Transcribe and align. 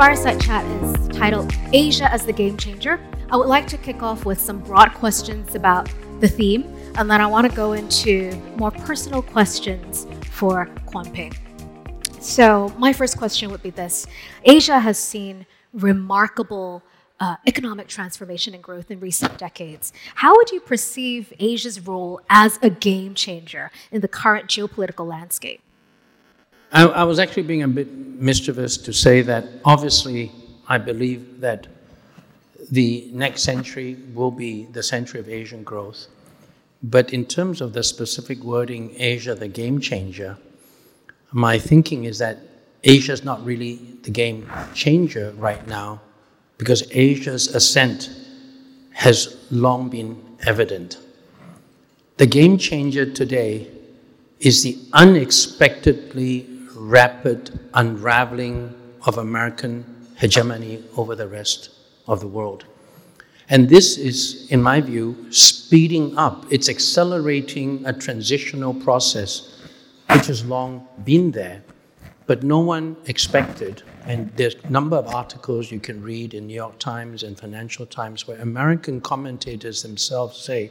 fireside 0.00 0.40
chat 0.40 0.64
is 0.82 1.08
titled 1.08 1.52
Asia 1.74 2.10
as 2.10 2.24
the 2.24 2.32
Game 2.32 2.56
Changer. 2.56 2.98
I 3.28 3.36
would 3.36 3.48
like 3.48 3.66
to 3.66 3.76
kick 3.76 4.02
off 4.02 4.24
with 4.24 4.40
some 4.40 4.60
broad 4.60 4.94
questions 4.94 5.54
about 5.54 5.90
the 6.20 6.26
theme, 6.26 6.64
and 6.94 7.10
then 7.10 7.20
I 7.20 7.26
want 7.26 7.50
to 7.50 7.54
go 7.54 7.74
into 7.74 8.32
more 8.56 8.70
personal 8.70 9.20
questions 9.20 10.06
for 10.30 10.70
Kwon 10.86 11.12
Ping. 11.12 11.34
So, 12.18 12.72
my 12.78 12.94
first 12.94 13.18
question 13.18 13.50
would 13.50 13.62
be 13.62 13.68
this 13.68 14.06
Asia 14.42 14.78
has 14.78 14.98
seen 14.98 15.44
remarkable 15.74 16.82
uh, 17.20 17.36
economic 17.46 17.86
transformation 17.86 18.54
and 18.54 18.62
growth 18.62 18.90
in 18.90 19.00
recent 19.00 19.36
decades. 19.36 19.92
How 20.14 20.34
would 20.34 20.50
you 20.50 20.60
perceive 20.60 21.30
Asia's 21.38 21.86
role 21.86 22.22
as 22.30 22.58
a 22.62 22.70
game 22.70 23.14
changer 23.14 23.70
in 23.92 24.00
the 24.00 24.08
current 24.08 24.46
geopolitical 24.46 25.06
landscape? 25.06 25.60
I, 26.72 26.84
I, 26.84 27.02
was 27.04 27.18
actually 27.18 27.42
being 27.44 27.62
a 27.62 27.68
bit 27.68 27.92
mischievous 27.92 28.76
to 28.78 28.92
say 28.92 29.22
that 29.22 29.44
obviously 29.64 30.30
I 30.68 30.78
believe 30.78 31.40
that 31.40 31.66
the 32.70 33.08
next 33.12 33.42
century 33.42 33.96
will 34.14 34.30
be 34.30 34.66
the 34.66 34.82
century 34.82 35.18
of 35.18 35.28
Asian 35.28 35.64
growth. 35.64 36.06
But 36.82 37.12
in 37.12 37.26
terms 37.26 37.60
of 37.60 37.72
the 37.72 37.82
specific 37.82 38.42
wording, 38.44 38.94
Asia 38.96 39.34
the 39.34 39.48
game 39.48 39.80
changer, 39.80 40.38
my 41.32 41.58
thinking 41.58 42.04
is 42.04 42.18
that 42.18 42.38
Asia 42.84 43.12
is 43.12 43.24
not 43.24 43.44
really 43.44 43.76
the 44.02 44.10
game 44.10 44.48
changer 44.72 45.32
right 45.36 45.66
now 45.66 46.00
because 46.56 46.84
Asia's 46.92 47.48
ascent 47.48 48.10
has 48.92 49.36
long 49.50 49.88
been 49.88 50.22
evident. 50.46 50.98
The 52.16 52.26
game 52.26 52.58
changer 52.58 53.10
today 53.10 53.68
is 54.38 54.62
the 54.62 54.78
unexpectedly 54.92 56.46
rapid 56.80 57.60
unraveling 57.74 58.74
of 59.06 59.18
American 59.18 59.84
hegemony 60.16 60.82
over 60.96 61.14
the 61.14 61.28
rest 61.28 61.70
of 62.08 62.20
the 62.20 62.26
world. 62.26 62.64
And 63.50 63.68
this 63.68 63.98
is, 63.98 64.50
in 64.50 64.62
my 64.62 64.80
view, 64.80 65.30
speeding 65.30 66.16
up, 66.16 66.46
it's 66.50 66.70
accelerating 66.70 67.84
a 67.84 67.92
transitional 67.92 68.72
process 68.72 69.60
which 70.10 70.26
has 70.26 70.44
long 70.44 70.86
been 71.04 71.32
there, 71.32 71.62
but 72.26 72.42
no 72.42 72.60
one 72.60 72.96
expected. 73.06 73.82
And 74.04 74.32
there's 74.36 74.54
a 74.54 74.70
number 74.70 74.96
of 74.96 75.06
articles 75.08 75.70
you 75.70 75.80
can 75.80 76.02
read 76.02 76.32
in 76.32 76.46
New 76.46 76.54
York 76.54 76.78
Times 76.78 77.24
and 77.24 77.38
Financial 77.38 77.84
Times 77.84 78.26
where 78.26 78.40
American 78.40 79.00
commentators 79.00 79.82
themselves 79.82 80.38
say 80.38 80.70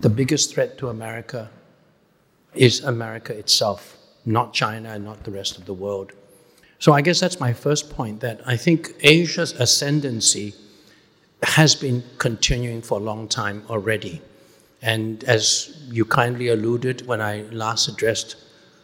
the 0.00 0.08
biggest 0.08 0.54
threat 0.54 0.78
to 0.78 0.88
America 0.88 1.50
is 2.54 2.82
America 2.84 3.36
itself, 3.36 3.98
not 4.26 4.52
China 4.52 4.90
and 4.90 5.04
not 5.04 5.24
the 5.24 5.30
rest 5.30 5.58
of 5.58 5.66
the 5.66 5.74
world. 5.74 6.12
So 6.78 6.92
I 6.92 7.00
guess 7.00 7.20
that's 7.20 7.40
my 7.40 7.52
first 7.52 7.90
point 7.90 8.20
that 8.20 8.40
I 8.46 8.56
think 8.56 8.94
Asia's 9.00 9.52
ascendancy 9.52 10.54
has 11.42 11.74
been 11.74 12.02
continuing 12.18 12.82
for 12.82 12.98
a 12.98 13.02
long 13.02 13.28
time 13.28 13.62
already. 13.68 14.20
And 14.82 15.24
as 15.24 15.86
you 15.90 16.04
kindly 16.04 16.48
alluded 16.48 17.06
when 17.06 17.20
I 17.20 17.42
last 17.50 17.88
addressed 17.88 18.36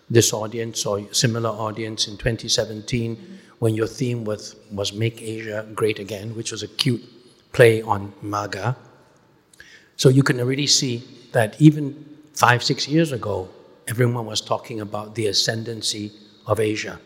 this 0.09 0.33
audience 0.33 0.87
or 0.87 1.13
similar 1.13 1.51
audience 1.51 2.09
in 2.09 2.17
2017, 2.17 3.39
when 3.59 3.75
your 3.75 3.87
theme 3.87 4.25
was, 4.25 4.57
was 4.73 4.93
Make 4.93 5.21
Asia 5.21 5.67
Great 5.75 5.99
Again, 5.99 6.35
which 6.35 6.51
was 6.53 6.63
a 6.63 6.69
cute 6.69 7.03
play 7.53 7.83
on 7.83 8.13
MAGA. 8.23 8.77
So 9.97 10.09
you 10.09 10.23
can 10.23 10.41
already 10.41 10.67
see 10.67 11.05
that 11.33 11.61
even 11.61 12.07
five, 12.35 12.63
six 12.63 12.89
years 12.89 13.13
ago, 13.13 13.51
everyone 13.91 14.25
was 14.25 14.41
talking 14.41 14.81
about 14.81 15.15
the 15.17 15.27
ascendancy 15.27 16.13
of 16.47 16.61
Asia. 16.61 16.99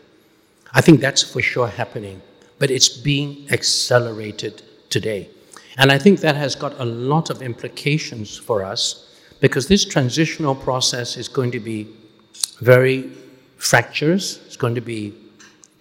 I 0.73 0.81
think 0.81 1.01
that's 1.01 1.23
for 1.23 1.41
sure 1.41 1.67
happening, 1.67 2.21
but 2.59 2.69
it's 2.69 2.89
being 2.89 3.47
accelerated 3.51 4.61
today. 4.89 5.29
And 5.77 5.91
I 5.91 5.97
think 5.97 6.19
that 6.21 6.35
has 6.35 6.55
got 6.55 6.79
a 6.79 6.85
lot 6.85 7.29
of 7.29 7.41
implications 7.41 8.37
for 8.37 8.63
us 8.63 9.17
because 9.41 9.67
this 9.67 9.83
transitional 9.83 10.55
process 10.55 11.17
is 11.17 11.27
going 11.27 11.51
to 11.51 11.59
be 11.59 11.87
very 12.61 13.09
fractious, 13.57 14.45
it's 14.45 14.57
going 14.57 14.75
to 14.75 14.81
be 14.81 15.13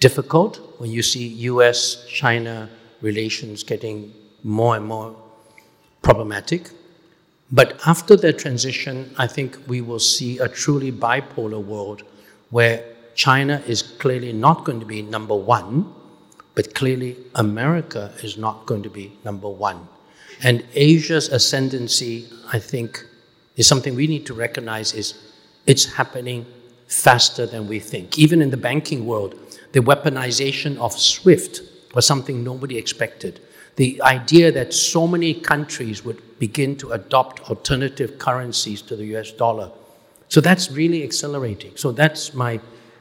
difficult 0.00 0.80
when 0.80 0.90
you 0.90 1.02
see 1.02 1.26
US 1.50 2.04
China 2.08 2.68
relations 3.02 3.62
getting 3.62 4.12
more 4.42 4.76
and 4.76 4.84
more 4.84 5.14
problematic. 6.02 6.70
But 7.54 7.80
after 7.86 8.16
that 8.16 8.40
transition, 8.40 9.14
I 9.16 9.28
think 9.28 9.56
we 9.68 9.80
will 9.80 10.00
see 10.00 10.40
a 10.40 10.48
truly 10.48 10.90
bipolar 10.90 11.64
world 11.64 12.02
where 12.50 12.84
China 13.14 13.62
is 13.68 13.80
clearly 13.80 14.32
not 14.32 14.64
going 14.64 14.80
to 14.80 14.86
be 14.86 15.02
number 15.02 15.36
one, 15.36 15.94
but 16.56 16.74
clearly 16.74 17.16
America 17.36 18.12
is 18.24 18.36
not 18.36 18.66
going 18.66 18.82
to 18.82 18.90
be 18.90 19.12
number 19.24 19.48
one. 19.48 19.86
And 20.42 20.64
Asia's 20.74 21.28
ascendancy, 21.28 22.28
I 22.52 22.58
think, 22.58 23.06
is 23.54 23.68
something 23.68 23.94
we 23.94 24.08
need 24.08 24.26
to 24.26 24.34
recognize 24.34 24.92
is 24.92 25.14
it's 25.64 25.84
happening 25.84 26.46
faster 26.88 27.46
than 27.46 27.68
we 27.68 27.78
think. 27.78 28.18
Even 28.18 28.42
in 28.42 28.50
the 28.50 28.56
banking 28.56 29.06
world, 29.06 29.36
the 29.70 29.80
weaponization 29.80 30.76
of 30.78 30.92
SWIFT 30.92 31.60
was 31.94 32.04
something 32.04 32.42
nobody 32.42 32.78
expected. 32.78 33.38
The 33.76 34.00
idea 34.02 34.52
that 34.52 34.72
so 34.72 35.06
many 35.06 35.34
countries 35.34 36.04
would 36.04 36.20
begin 36.38 36.76
to 36.76 36.92
adopt 36.92 37.48
alternative 37.50 38.18
currencies 38.18 38.82
to 38.82 38.96
the 38.96 39.06
US 39.16 39.32
dollar. 39.32 39.70
So 40.28 40.40
that's 40.40 40.70
really 40.70 41.02
accelerating. 41.02 41.72
So 41.76 41.92
that's 41.92 42.34
my 42.34 42.60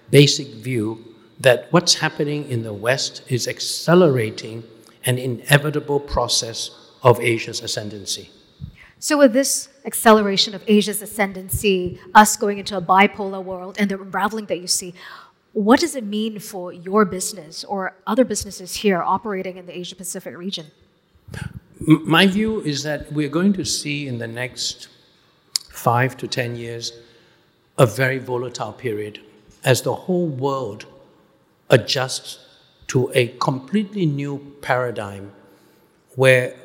basic 0.09 0.47
view 0.47 1.03
that 1.39 1.67
what's 1.71 1.95
happening 1.95 2.49
in 2.49 2.63
the 2.63 2.73
West 2.73 3.23
is 3.27 3.47
accelerating 3.47 4.63
an 5.05 5.17
inevitable 5.17 5.99
process 5.99 6.71
of 7.01 7.19
Asia's 7.19 7.61
ascendancy. 7.61 8.29
So, 8.99 9.17
with 9.17 9.33
this 9.33 9.67
acceleration 9.83 10.55
of 10.55 10.63
Asia's 10.65 11.01
ascendancy, 11.01 11.99
us 12.15 12.37
going 12.37 12.57
into 12.59 12.77
a 12.77 12.81
bipolar 12.81 13.43
world, 13.43 13.75
and 13.77 13.91
the 13.91 13.99
unraveling 13.99 14.45
that 14.45 14.59
you 14.59 14.67
see, 14.67 14.93
what 15.53 15.79
does 15.79 15.95
it 15.95 16.03
mean 16.03 16.39
for 16.39 16.73
your 16.73 17.05
business 17.05 17.63
or 17.63 17.95
other 18.07 18.25
businesses 18.25 18.75
here 18.75 19.01
operating 19.01 19.57
in 19.57 19.67
the 19.67 19.77
Asia 19.77 19.95
Pacific 19.95 20.35
region? 20.35 20.67
My 21.79 22.27
view 22.27 22.61
is 22.61 22.83
that 22.83 23.11
we're 23.11 23.29
going 23.29 23.53
to 23.53 23.65
see 23.65 24.07
in 24.07 24.17
the 24.17 24.27
next 24.27 24.87
five 25.69 26.17
to 26.17 26.27
10 26.27 26.55
years 26.55 26.93
a 27.77 27.85
very 27.85 28.17
volatile 28.17 28.73
period 28.73 29.19
as 29.63 29.81
the 29.81 29.93
whole 29.93 30.27
world 30.27 30.85
adjusts 31.69 32.39
to 32.87 33.11
a 33.13 33.27
completely 33.39 34.05
new 34.05 34.55
paradigm 34.61 35.31
where, 36.15 36.55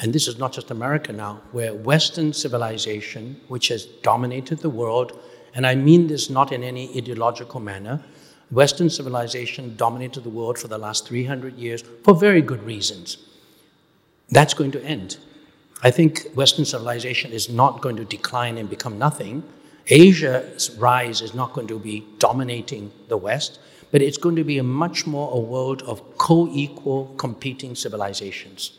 and 0.00 0.12
this 0.12 0.26
is 0.26 0.38
not 0.38 0.52
just 0.52 0.70
America 0.70 1.12
now, 1.12 1.40
where 1.52 1.74
Western 1.74 2.32
civilization, 2.32 3.40
which 3.48 3.68
has 3.68 3.86
dominated 4.02 4.58
the 4.58 4.70
world, 4.70 5.18
and 5.54 5.66
I 5.66 5.74
mean 5.74 6.06
this 6.06 6.30
not 6.30 6.52
in 6.52 6.62
any 6.62 6.96
ideological 6.96 7.60
manner, 7.60 8.02
Western 8.52 8.90
civilization 8.90 9.74
dominated 9.76 10.24
the 10.24 10.28
world 10.28 10.58
for 10.58 10.68
the 10.68 10.76
last 10.76 11.08
300 11.08 11.56
years 11.56 11.82
for 12.04 12.14
very 12.14 12.42
good 12.42 12.62
reasons. 12.64 13.16
That's 14.28 14.52
going 14.52 14.72
to 14.72 14.84
end. 14.84 15.16
I 15.82 15.90
think 15.90 16.30
Western 16.34 16.66
civilization 16.66 17.32
is 17.32 17.48
not 17.48 17.80
going 17.80 17.96
to 17.96 18.04
decline 18.04 18.58
and 18.58 18.68
become 18.68 18.98
nothing. 18.98 19.42
Asia's 19.88 20.70
rise 20.72 21.22
is 21.22 21.32
not 21.32 21.54
going 21.54 21.66
to 21.68 21.78
be 21.78 22.04
dominating 22.18 22.92
the 23.08 23.16
West, 23.16 23.58
but 23.90 24.02
it's 24.02 24.18
going 24.18 24.36
to 24.36 24.44
be 24.44 24.58
a 24.58 24.62
much 24.62 25.06
more 25.06 25.32
a 25.32 25.40
world 25.40 25.80
of 25.82 26.18
co 26.18 26.46
equal 26.52 27.06
competing 27.16 27.74
civilizations. 27.74 28.78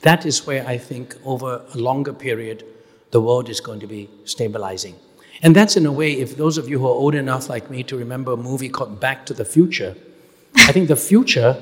That 0.00 0.24
is 0.24 0.46
where 0.46 0.66
I 0.66 0.78
think 0.78 1.14
over 1.26 1.62
a 1.74 1.78
longer 1.78 2.14
period, 2.14 2.64
the 3.10 3.20
world 3.20 3.50
is 3.50 3.60
going 3.60 3.80
to 3.80 3.86
be 3.86 4.08
stabilizing. 4.24 4.96
And 5.42 5.56
that's 5.56 5.76
in 5.76 5.86
a 5.86 5.92
way, 5.92 6.12
if 6.12 6.36
those 6.36 6.58
of 6.58 6.68
you 6.68 6.78
who 6.78 6.86
are 6.86 6.90
old 6.90 7.14
enough 7.14 7.48
like 7.48 7.70
me 7.70 7.82
to 7.84 7.96
remember 7.96 8.32
a 8.32 8.36
movie 8.36 8.68
called 8.68 9.00
Back 9.00 9.24
to 9.26 9.34
the 9.34 9.44
Future, 9.44 9.96
I 10.56 10.72
think 10.72 10.88
the 10.88 10.96
future 10.96 11.56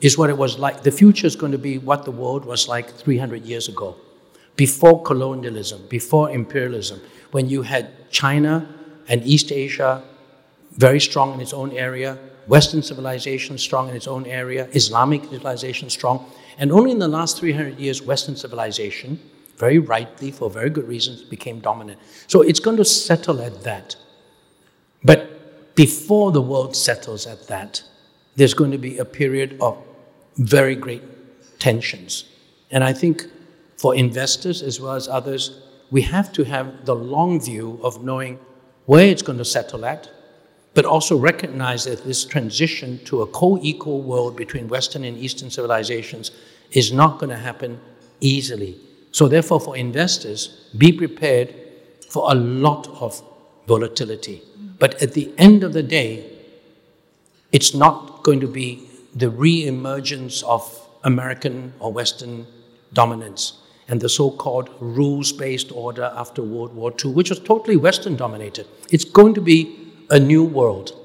is 0.00 0.18
what 0.18 0.30
it 0.30 0.36
was 0.36 0.58
like. 0.58 0.82
The 0.82 0.90
future 0.90 1.26
is 1.26 1.36
going 1.36 1.52
to 1.52 1.58
be 1.58 1.78
what 1.78 2.04
the 2.04 2.10
world 2.10 2.44
was 2.44 2.66
like 2.66 2.90
300 2.90 3.44
years 3.44 3.68
ago, 3.68 3.96
before 4.56 5.02
colonialism, 5.02 5.86
before 5.88 6.30
imperialism, 6.30 7.00
when 7.30 7.48
you 7.48 7.62
had 7.62 8.10
China 8.10 8.66
and 9.08 9.22
East 9.24 9.52
Asia 9.52 10.02
very 10.72 11.00
strong 11.00 11.34
in 11.34 11.40
its 11.40 11.52
own 11.52 11.72
area, 11.72 12.18
Western 12.46 12.82
civilization 12.82 13.58
strong 13.58 13.88
in 13.88 13.94
its 13.94 14.08
own 14.08 14.26
area, 14.26 14.68
Islamic 14.72 15.22
civilization 15.24 15.88
strong. 15.88 16.26
And 16.58 16.72
only 16.72 16.90
in 16.90 16.98
the 16.98 17.08
last 17.08 17.38
300 17.38 17.78
years, 17.78 18.02
Western 18.02 18.34
civilization 18.36 19.20
very 19.60 19.78
rightly, 19.78 20.30
for 20.32 20.50
very 20.50 20.70
good 20.70 20.88
reasons, 20.88 21.22
became 21.22 21.60
dominant. 21.60 21.98
So 22.26 22.40
it's 22.40 22.60
going 22.60 22.78
to 22.78 22.84
settle 22.84 23.40
at 23.42 23.62
that. 23.62 23.94
But 25.04 25.74
before 25.76 26.32
the 26.32 26.42
world 26.42 26.74
settles 26.74 27.26
at 27.26 27.46
that, 27.48 27.82
there's 28.36 28.54
going 28.54 28.70
to 28.70 28.78
be 28.78 28.98
a 28.98 29.04
period 29.04 29.58
of 29.60 29.76
very 30.36 30.74
great 30.74 31.02
tensions. 31.58 32.24
And 32.70 32.82
I 32.82 32.92
think 32.94 33.26
for 33.76 33.94
investors 33.94 34.62
as 34.62 34.80
well 34.80 34.94
as 34.94 35.08
others, 35.08 35.60
we 35.90 36.02
have 36.02 36.32
to 36.32 36.44
have 36.44 36.84
the 36.86 36.94
long 36.94 37.40
view 37.40 37.78
of 37.82 38.02
knowing 38.02 38.38
where 38.86 39.06
it's 39.06 39.22
going 39.22 39.38
to 39.38 39.44
settle 39.44 39.84
at, 39.84 40.08
but 40.74 40.84
also 40.84 41.16
recognize 41.16 41.84
that 41.84 42.04
this 42.04 42.24
transition 42.24 42.98
to 43.04 43.22
a 43.22 43.26
co 43.26 43.58
equal 43.60 44.02
world 44.02 44.36
between 44.36 44.68
Western 44.68 45.04
and 45.04 45.18
Eastern 45.18 45.50
civilizations 45.50 46.30
is 46.72 46.92
not 46.92 47.18
going 47.18 47.30
to 47.30 47.36
happen 47.36 47.80
easily. 48.20 48.78
So, 49.12 49.28
therefore, 49.28 49.60
for 49.60 49.76
investors, 49.76 50.68
be 50.76 50.92
prepared 50.92 51.54
for 52.08 52.30
a 52.30 52.34
lot 52.34 52.88
of 53.00 53.22
volatility. 53.66 54.42
But 54.78 55.02
at 55.02 55.14
the 55.14 55.32
end 55.36 55.64
of 55.64 55.72
the 55.72 55.82
day, 55.82 56.24
it's 57.52 57.74
not 57.74 58.22
going 58.22 58.40
to 58.40 58.46
be 58.46 58.88
the 59.14 59.30
re 59.30 59.66
emergence 59.66 60.42
of 60.42 60.62
American 61.04 61.72
or 61.80 61.92
Western 61.92 62.46
dominance 62.92 63.58
and 63.88 64.00
the 64.00 64.08
so 64.08 64.30
called 64.30 64.70
rules 64.80 65.32
based 65.32 65.72
order 65.72 66.12
after 66.14 66.42
World 66.42 66.74
War 66.74 66.92
II, 67.04 67.12
which 67.12 67.30
was 67.30 67.40
totally 67.40 67.76
Western 67.76 68.16
dominated. 68.16 68.66
It's 68.90 69.04
going 69.04 69.34
to 69.34 69.40
be 69.40 69.92
a 70.10 70.18
new 70.18 70.44
world. 70.44 70.96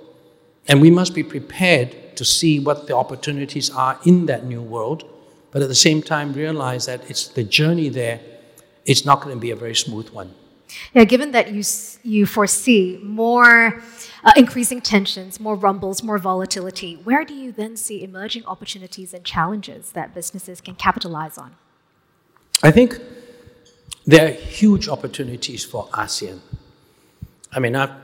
And 0.67 0.81
we 0.81 0.91
must 0.91 1.15
be 1.15 1.23
prepared 1.23 2.15
to 2.17 2.25
see 2.25 2.59
what 2.59 2.87
the 2.87 2.95
opportunities 2.95 3.69
are 3.69 3.99
in 4.05 4.27
that 4.27 4.45
new 4.45 4.61
world, 4.61 5.03
but 5.55 5.61
at 5.61 5.69
the 5.69 5.73
same 5.89 6.01
time 6.01 6.33
realize 6.33 6.85
that 6.85 7.09
it's 7.09 7.29
the 7.29 7.41
journey 7.41 7.87
there, 7.87 8.19
it's 8.85 9.05
not 9.05 9.21
going 9.21 9.33
to 9.33 9.39
be 9.39 9.51
a 9.51 9.55
very 9.55 9.73
smooth 9.73 10.09
one. 10.09 10.33
Yeah, 10.93 11.05
given 11.05 11.31
that 11.31 11.53
you, 11.53 11.63
you 12.03 12.25
foresee 12.25 12.99
more 13.01 13.81
uh, 14.25 14.33
increasing 14.35 14.81
tensions, 14.81 15.39
more 15.39 15.55
rumbles, 15.55 16.03
more 16.03 16.17
volatility, 16.17 16.95
where 17.05 17.23
do 17.23 17.33
you 17.33 17.53
then 17.53 17.77
see 17.77 18.03
emerging 18.03 18.43
opportunities 18.47 19.13
and 19.13 19.23
challenges 19.23 19.93
that 19.93 20.13
businesses 20.13 20.59
can 20.59 20.75
capitalize 20.75 21.37
on? 21.37 21.55
I 22.61 22.71
think 22.71 22.99
there 24.05 24.27
are 24.27 24.31
huge 24.33 24.89
opportunities 24.89 25.63
for 25.63 25.87
ASEAN. 25.91 26.41
I 27.53 27.59
mean, 27.59 27.77
I've 27.77 27.95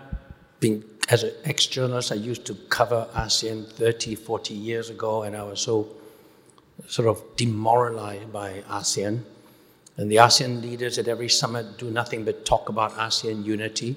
been, 0.61 0.85
as 1.09 1.23
an 1.23 1.33
ex 1.43 1.65
journalist, 1.65 2.13
I 2.13 2.15
used 2.15 2.45
to 2.45 2.55
cover 2.69 3.09
ASEAN 3.13 3.69
30, 3.73 4.15
40 4.15 4.53
years 4.53 4.89
ago, 4.89 5.23
and 5.23 5.35
I 5.35 5.43
was 5.43 5.59
so 5.59 5.97
sort 6.87 7.07
of 7.07 7.23
demoralized 7.35 8.31
by 8.31 8.63
ASEAN. 8.69 9.23
And 9.97 10.11
the 10.11 10.17
ASEAN 10.17 10.61
leaders 10.61 10.97
at 10.97 11.07
every 11.07 11.29
summit 11.29 11.77
do 11.77 11.91
nothing 11.91 12.23
but 12.25 12.45
talk 12.45 12.69
about 12.69 12.93
ASEAN 12.93 13.45
unity. 13.45 13.95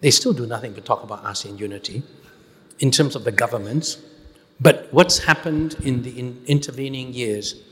They 0.00 0.10
still 0.10 0.32
do 0.32 0.46
nothing 0.46 0.72
but 0.72 0.84
talk 0.84 1.02
about 1.02 1.24
ASEAN 1.24 1.58
unity 1.58 2.02
in 2.80 2.90
terms 2.90 3.14
of 3.14 3.24
the 3.24 3.32
governments. 3.32 3.98
But 4.60 4.88
what's 4.90 5.18
happened 5.18 5.76
in 5.82 6.02
the 6.02 6.18
in 6.18 6.42
intervening 6.46 7.12
years 7.12 7.62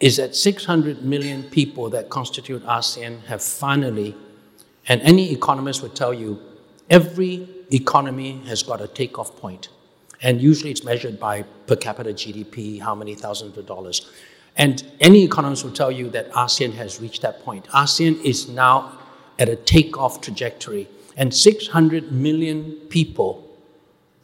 is 0.00 0.16
that 0.16 0.34
600 0.34 1.02
million 1.02 1.42
people 1.44 1.88
that 1.90 2.10
constitute 2.10 2.64
ASEAN 2.64 3.24
have 3.24 3.42
finally, 3.42 4.14
and 4.88 5.00
any 5.02 5.32
economist 5.32 5.82
would 5.82 5.94
tell 5.94 6.12
you, 6.12 6.40
every 6.90 7.48
economy 7.72 8.42
has 8.46 8.62
got 8.62 8.80
a 8.80 8.88
takeoff 8.88 9.36
point. 9.36 9.68
And 10.24 10.40
usually 10.40 10.70
it's 10.70 10.82
measured 10.82 11.20
by 11.20 11.42
per 11.66 11.76
capita 11.76 12.10
GDP, 12.10 12.80
how 12.80 12.94
many 12.94 13.14
thousands 13.14 13.56
of 13.58 13.66
dollars. 13.66 14.10
And 14.56 14.82
any 14.98 15.22
economist 15.22 15.64
will 15.64 15.72
tell 15.72 15.92
you 15.92 16.08
that 16.10 16.32
ASEAN 16.32 16.72
has 16.72 16.98
reached 16.98 17.20
that 17.22 17.44
point. 17.44 17.66
ASEAN 17.66 18.24
is 18.24 18.48
now 18.48 18.98
at 19.38 19.50
a 19.50 19.56
takeoff 19.56 20.22
trajectory, 20.22 20.88
and 21.18 21.34
600 21.34 22.10
million 22.10 22.72
people 22.88 23.46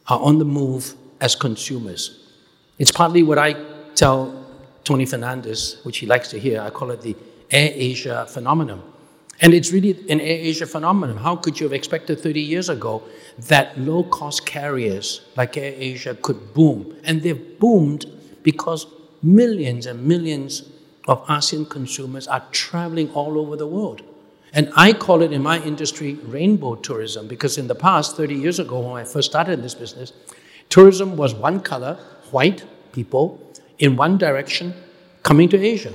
are 0.06 0.20
on 0.20 0.38
the 0.38 0.44
move 0.44 0.94
as 1.20 1.35
consumers. 1.35 2.32
It's 2.79 2.91
partly 2.91 3.23
what 3.23 3.38
I 3.38 3.52
tell 3.94 4.47
Tony 4.85 5.05
Fernandes, 5.05 5.85
which 5.85 5.99
he 5.99 6.06
likes 6.06 6.29
to 6.29 6.41
hear. 6.41 6.62
I 6.62 6.70
call 6.70 6.93
it 6.93 7.02
the 7.02 7.14
Air 7.50 7.73
Asia 7.75 8.26
phenomenon. 8.26 8.82
And 9.40 9.54
it's 9.54 9.72
really 9.72 9.92
an 10.10 10.20
Asia 10.20 10.66
phenomenon. 10.66 11.16
How 11.16 11.34
could 11.34 11.58
you 11.58 11.64
have 11.64 11.72
expected 11.72 12.20
30 12.20 12.40
years 12.40 12.69
ago 12.69 13.02
that 13.48 13.78
low 13.78 14.02
cost 14.04 14.44
carriers 14.44 15.22
like 15.37 15.56
Air 15.56 15.72
Asia 15.76 16.14
could 16.14 16.52
boom? 16.52 16.94
And 17.04 17.22
they've 17.22 17.58
boomed 17.58 18.04
because 18.42 18.87
millions 19.22 19.87
and 19.87 20.04
millions 20.04 20.69
of 21.08 21.25
ASEAN 21.26 21.69
consumers 21.70 22.28
are 22.28 22.44
traveling 22.52 23.10
all 23.12 23.38
over 23.38 23.56
the 23.56 23.66
world. 23.66 24.02
And 24.52 24.70
I 24.76 24.92
call 24.92 25.22
it 25.22 25.32
in 25.32 25.42
my 25.42 25.62
industry 25.62 26.14
rainbow 26.14 26.75
tourism 26.75 27.26
because 27.26 27.56
in 27.56 27.66
the 27.66 27.75
past, 27.75 28.16
30 28.16 28.34
years 28.34 28.58
ago, 28.58 28.81
when 28.81 29.00
I 29.00 29.04
first 29.04 29.31
started 29.31 29.62
this 29.62 29.75
business, 29.75 30.12
tourism 30.69 31.16
was 31.16 31.34
one 31.34 31.60
color, 31.60 31.94
white 32.31 32.64
people, 32.92 33.40
in 33.78 33.96
one 33.96 34.19
direction, 34.19 34.75
coming 35.22 35.48
to 35.48 35.58
Asia. 35.58 35.94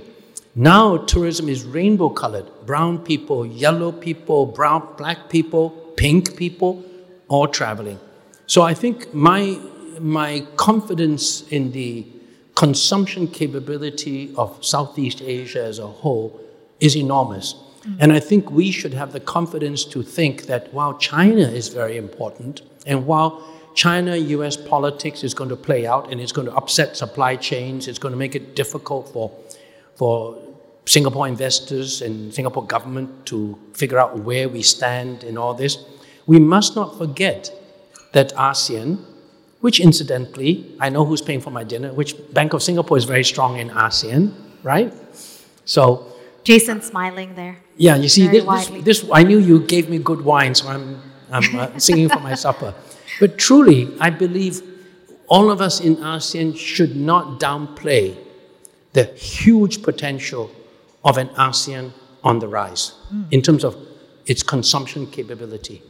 Now 0.55 0.95
tourism 0.95 1.49
is 1.49 1.65
rainbow 1.65 2.09
colored 2.09 2.45
brown 2.65 2.99
people, 2.99 3.45
yellow 3.45 3.91
people, 3.91 4.45
brown, 4.45 4.87
black 4.97 5.29
people, 5.29 5.69
pink 5.97 6.37
people, 6.37 6.83
all 7.27 7.47
traveling. 7.47 7.99
So 8.47 8.61
I 8.61 8.73
think 8.73 9.13
my, 9.13 9.59
my 9.99 10.47
confidence 10.55 11.45
in 11.49 11.73
the 11.73 12.07
consumption 12.55 13.27
capability 13.27 14.33
of 14.37 14.63
Southeast 14.63 15.21
Asia 15.21 15.61
as 15.63 15.79
a 15.79 15.87
whole 15.87 16.39
is 16.79 16.95
enormous. 16.95 17.53
Mm-hmm. 17.53 17.97
And 17.99 18.13
I 18.13 18.21
think 18.21 18.49
we 18.49 18.71
should 18.71 18.93
have 18.93 19.11
the 19.11 19.19
confidence 19.19 19.83
to 19.85 20.03
think 20.03 20.43
that 20.43 20.73
while 20.73 20.97
China 20.97 21.41
is 21.41 21.67
very 21.67 21.97
important, 21.97 22.61
and 22.85 23.05
while 23.05 23.43
China 23.73 24.15
US 24.15 24.55
politics 24.55 25.21
is 25.23 25.33
going 25.33 25.49
to 25.49 25.57
play 25.57 25.85
out 25.85 26.09
and 26.11 26.21
it's 26.21 26.31
going 26.31 26.47
to 26.47 26.55
upset 26.55 26.95
supply 26.95 27.35
chains, 27.35 27.89
it's 27.89 27.99
going 27.99 28.13
to 28.13 28.17
make 28.17 28.35
it 28.35 28.55
difficult 28.55 29.09
for, 29.09 29.37
for 29.95 30.41
Singapore 30.85 31.27
investors 31.27 32.01
and 32.01 32.33
Singapore 32.33 32.65
government 32.65 33.25
to 33.25 33.57
figure 33.73 33.99
out 33.99 34.19
where 34.19 34.47
we 34.47 34.61
stand 34.61 35.23
in 35.23 35.37
all 35.37 35.53
this. 35.53 35.83
We 36.27 36.39
must 36.39 36.75
not 36.75 36.97
forget 36.97 37.51
that 38.13 38.33
ASEAN, 38.35 39.03
which 39.61 39.79
incidentally, 39.79 40.75
I 40.79 40.89
know 40.89 41.03
who's 41.03 41.21
paying 41.21 41.41
for 41.41 41.49
my 41.49 41.63
dinner, 41.63 41.91
which 41.93 42.15
Bank 42.33 42.53
of 42.53 42.61
Singapore 42.61 42.97
is 42.97 43.03
very 43.03 43.23
strong 43.23 43.57
in 43.57 43.69
ASEAN, 43.69 44.31
right? 44.63 44.93
So. 45.65 46.11
Jason 46.43 46.81
smiling 46.81 47.33
there. 47.33 47.57
Yeah, 47.77 47.95
you 47.95 48.07
see, 48.07 48.27
this, 48.27 48.45
this, 48.45 48.83
this, 48.83 49.09
I 49.11 49.23
knew 49.23 49.39
you 49.39 49.61
gave 49.61 49.89
me 49.89 49.97
good 49.97 50.21
wine, 50.21 50.53
so 50.53 50.67
I'm, 50.67 51.01
I'm 51.31 51.55
uh, 51.55 51.79
singing 51.79 52.09
for 52.09 52.19
my 52.19 52.35
supper. 52.45 52.75
But 53.19 53.39
truly, 53.39 53.91
I 53.99 54.11
believe 54.11 54.61
all 55.27 55.49
of 55.49 55.61
us 55.61 55.81
in 55.81 55.95
ASEAN 55.97 56.55
should 56.55 56.95
not 56.95 57.39
downplay 57.39 58.15
the 58.93 59.05
huge 59.05 59.81
potential 59.81 60.51
of 61.05 61.17
an 61.17 61.29
ASEAN 61.29 61.93
on 62.23 62.39
the 62.39 62.47
rise 62.47 62.93
mm. 63.13 63.31
in 63.31 63.41
terms 63.41 63.63
of 63.63 63.77
its 64.25 64.41
consumption 64.43 65.05
capability. 65.05 65.81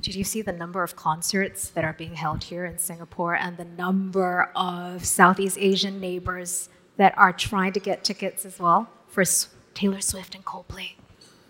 Did 0.00 0.14
you 0.14 0.24
see 0.24 0.42
the 0.42 0.52
number 0.52 0.82
of 0.82 0.96
concerts 0.96 1.68
that 1.68 1.84
are 1.84 1.94
being 1.94 2.14
held 2.14 2.44
here 2.44 2.64
in 2.64 2.78
Singapore 2.78 3.34
and 3.34 3.56
the 3.56 3.64
number 3.64 4.50
of 4.54 5.04
Southeast 5.04 5.56
Asian 5.58 6.00
neighbors 6.00 6.68
that 6.96 7.16
are 7.16 7.32
trying 7.32 7.72
to 7.72 7.80
get 7.80 8.04
tickets 8.04 8.44
as 8.44 8.58
well 8.58 8.88
for 9.08 9.24
Taylor 9.72 10.00
Swift 10.00 10.34
and 10.34 10.44
Coldplay? 10.44 10.92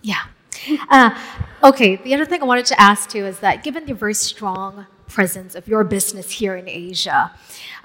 Yeah. 0.02 0.26
Uh, 0.88 1.20
okay, 1.64 1.96
the 1.96 2.14
other 2.14 2.24
thing 2.24 2.42
I 2.42 2.44
wanted 2.44 2.66
to 2.66 2.80
ask 2.80 3.10
too 3.10 3.26
is 3.26 3.40
that 3.40 3.64
given 3.64 3.86
the 3.86 3.94
very 3.94 4.14
strong 4.14 4.86
presence 5.08 5.56
of 5.56 5.66
your 5.66 5.82
business 5.82 6.30
here 6.30 6.54
in 6.56 6.68
Asia, 6.68 7.32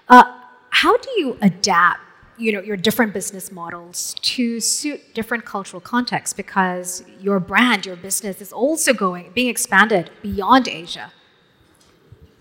uh, 0.07 0.23
how 0.69 0.97
do 0.97 1.09
you 1.17 1.37
adapt 1.41 2.01
you 2.39 2.51
know 2.53 2.61
your 2.61 2.77
different 2.77 3.13
business 3.13 3.51
models 3.51 4.15
to 4.21 4.59
suit 4.59 5.01
different 5.13 5.45
cultural 5.45 5.81
contexts 5.81 6.33
because 6.33 7.03
your 7.19 7.39
brand 7.39 7.85
your 7.85 7.95
business 7.95 8.41
is 8.41 8.51
also 8.53 8.93
going 8.93 9.31
being 9.33 9.49
expanded 9.49 10.09
beyond 10.21 10.67
asia. 10.67 11.11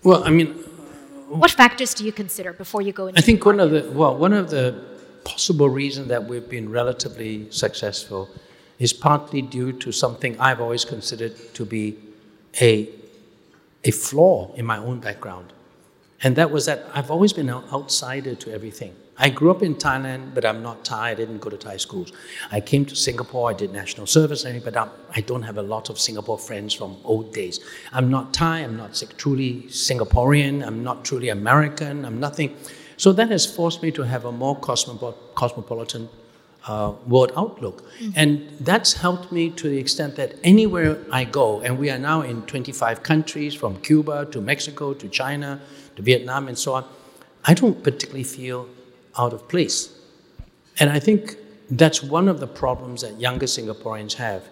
Well 0.03 0.23
i 0.23 0.29
mean 0.29 0.49
what 1.27 1.51
factors 1.51 1.93
do 1.93 2.05
you 2.05 2.11
consider 2.11 2.53
before 2.53 2.81
you 2.81 2.93
go 2.93 3.07
into 3.07 3.19
i 3.19 3.21
think 3.21 3.45
one 3.45 3.59
of 3.59 3.71
the 3.71 3.81
well 3.91 4.15
one 4.17 4.33
of 4.33 4.49
the 4.49 4.65
possible 5.25 5.69
reasons 5.69 6.07
that 6.07 6.23
we've 6.23 6.49
been 6.49 6.69
relatively 6.71 7.51
successful 7.51 8.29
is 8.79 8.93
partly 8.93 9.41
due 9.41 9.71
to 9.73 9.91
something 9.91 10.39
i've 10.39 10.61
always 10.61 10.85
considered 10.85 11.33
to 11.53 11.65
be 11.65 11.97
a 12.61 12.89
a 13.83 13.91
flaw 13.91 14.53
in 14.55 14.65
my 14.65 14.77
own 14.77 14.99
background. 14.99 15.53
And 16.21 16.35
that 16.35 16.51
was 16.51 16.65
that 16.65 16.85
i've 16.93 17.11
always 17.11 17.33
been 17.33 17.49
an 17.49 17.63
outsider 17.71 18.35
to 18.35 18.53
everything 18.53 18.93
I 19.19 19.29
grew 19.29 19.51
up 19.51 19.61
in 19.61 19.75
Thailand, 19.75 20.33
but 20.33 20.45
I'm 20.45 20.63
not 20.63 20.85
Thai. 20.85 21.09
I 21.09 21.13
didn't 21.13 21.39
go 21.39 21.49
to 21.49 21.57
Thai 21.57 21.75
schools. 21.77 22.13
I 22.51 22.61
came 22.61 22.85
to 22.85 22.95
Singapore. 22.95 23.49
I 23.49 23.53
did 23.53 23.73
national 23.73 24.07
service, 24.07 24.45
but 24.63 24.77
I'm, 24.77 24.89
I 25.13 25.21
do 25.21 25.33
not 25.33 25.43
have 25.43 25.57
a 25.57 25.61
lot 25.61 25.89
of 25.89 25.99
Singapore 25.99 26.37
friends 26.37 26.73
from 26.73 26.97
old 27.03 27.33
days. 27.33 27.59
I'm 27.91 28.09
not 28.09 28.33
Thai. 28.33 28.59
I'm 28.59 28.77
not 28.77 29.03
truly 29.17 29.63
Singaporean. 29.67 30.65
I'm 30.65 30.83
not 30.83 31.03
truly 31.03 31.29
American. 31.29 32.05
I'm 32.05 32.19
nothing. 32.19 32.55
So 32.95 33.11
that 33.13 33.29
has 33.29 33.45
forced 33.45 33.83
me 33.83 33.91
to 33.91 34.03
have 34.03 34.23
a 34.23 34.31
more 34.31 34.57
cosmopolitan 34.57 36.09
uh, 36.67 36.93
world 37.07 37.31
outlook. 37.35 37.83
Mm-hmm. 37.83 38.11
And 38.15 38.49
that's 38.59 38.93
helped 38.93 39.31
me 39.31 39.49
to 39.51 39.69
the 39.69 39.77
extent 39.77 40.15
that 40.15 40.35
anywhere 40.43 40.97
I 41.11 41.23
go, 41.25 41.61
and 41.61 41.77
we 41.77 41.89
are 41.89 41.97
now 41.97 42.21
in 42.21 42.43
25 42.43 43.03
countries 43.03 43.53
from 43.53 43.81
Cuba 43.81 44.25
to 44.31 44.41
Mexico 44.41 44.93
to 44.93 45.07
China 45.09 45.61
to 45.95 46.01
Vietnam 46.01 46.47
and 46.47 46.57
so 46.57 46.73
on, 46.75 46.85
I 47.45 47.53
don't 47.53 47.83
particularly 47.83 48.23
feel 48.23 48.67
out 49.19 49.33
of 49.33 49.47
place. 49.47 49.89
And 50.79 50.89
I 50.89 50.99
think 50.99 51.35
that's 51.69 52.01
one 52.01 52.27
of 52.27 52.39
the 52.39 52.47
problems 52.47 53.01
that 53.01 53.19
younger 53.19 53.45
Singaporeans 53.45 54.13
have. 54.13 54.43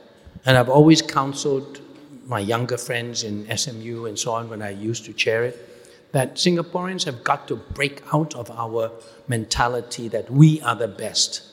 And 0.45 0.57
I've 0.57 0.69
always 0.69 1.01
counseled 1.01 1.81
my 2.25 2.39
younger 2.39 2.77
friends 2.77 3.24
in 3.24 3.36
SMU 3.57 4.05
and 4.05 4.19
so 4.19 4.33
on 4.33 4.50
when 4.50 4.62
I 4.62 4.71
used 4.71 5.05
to 5.05 5.13
chair 5.13 5.45
it 5.45 5.67
that 6.12 6.36
Singaporeans 6.36 7.03
have 7.05 7.24
got 7.24 7.47
to 7.47 7.55
break 7.55 8.01
out 8.13 8.33
of 8.36 8.50
our 8.51 8.91
mentality 9.27 10.07
that 10.07 10.31
we 10.31 10.62
are 10.62 10.75
the 10.75 10.88
best. 10.88 11.43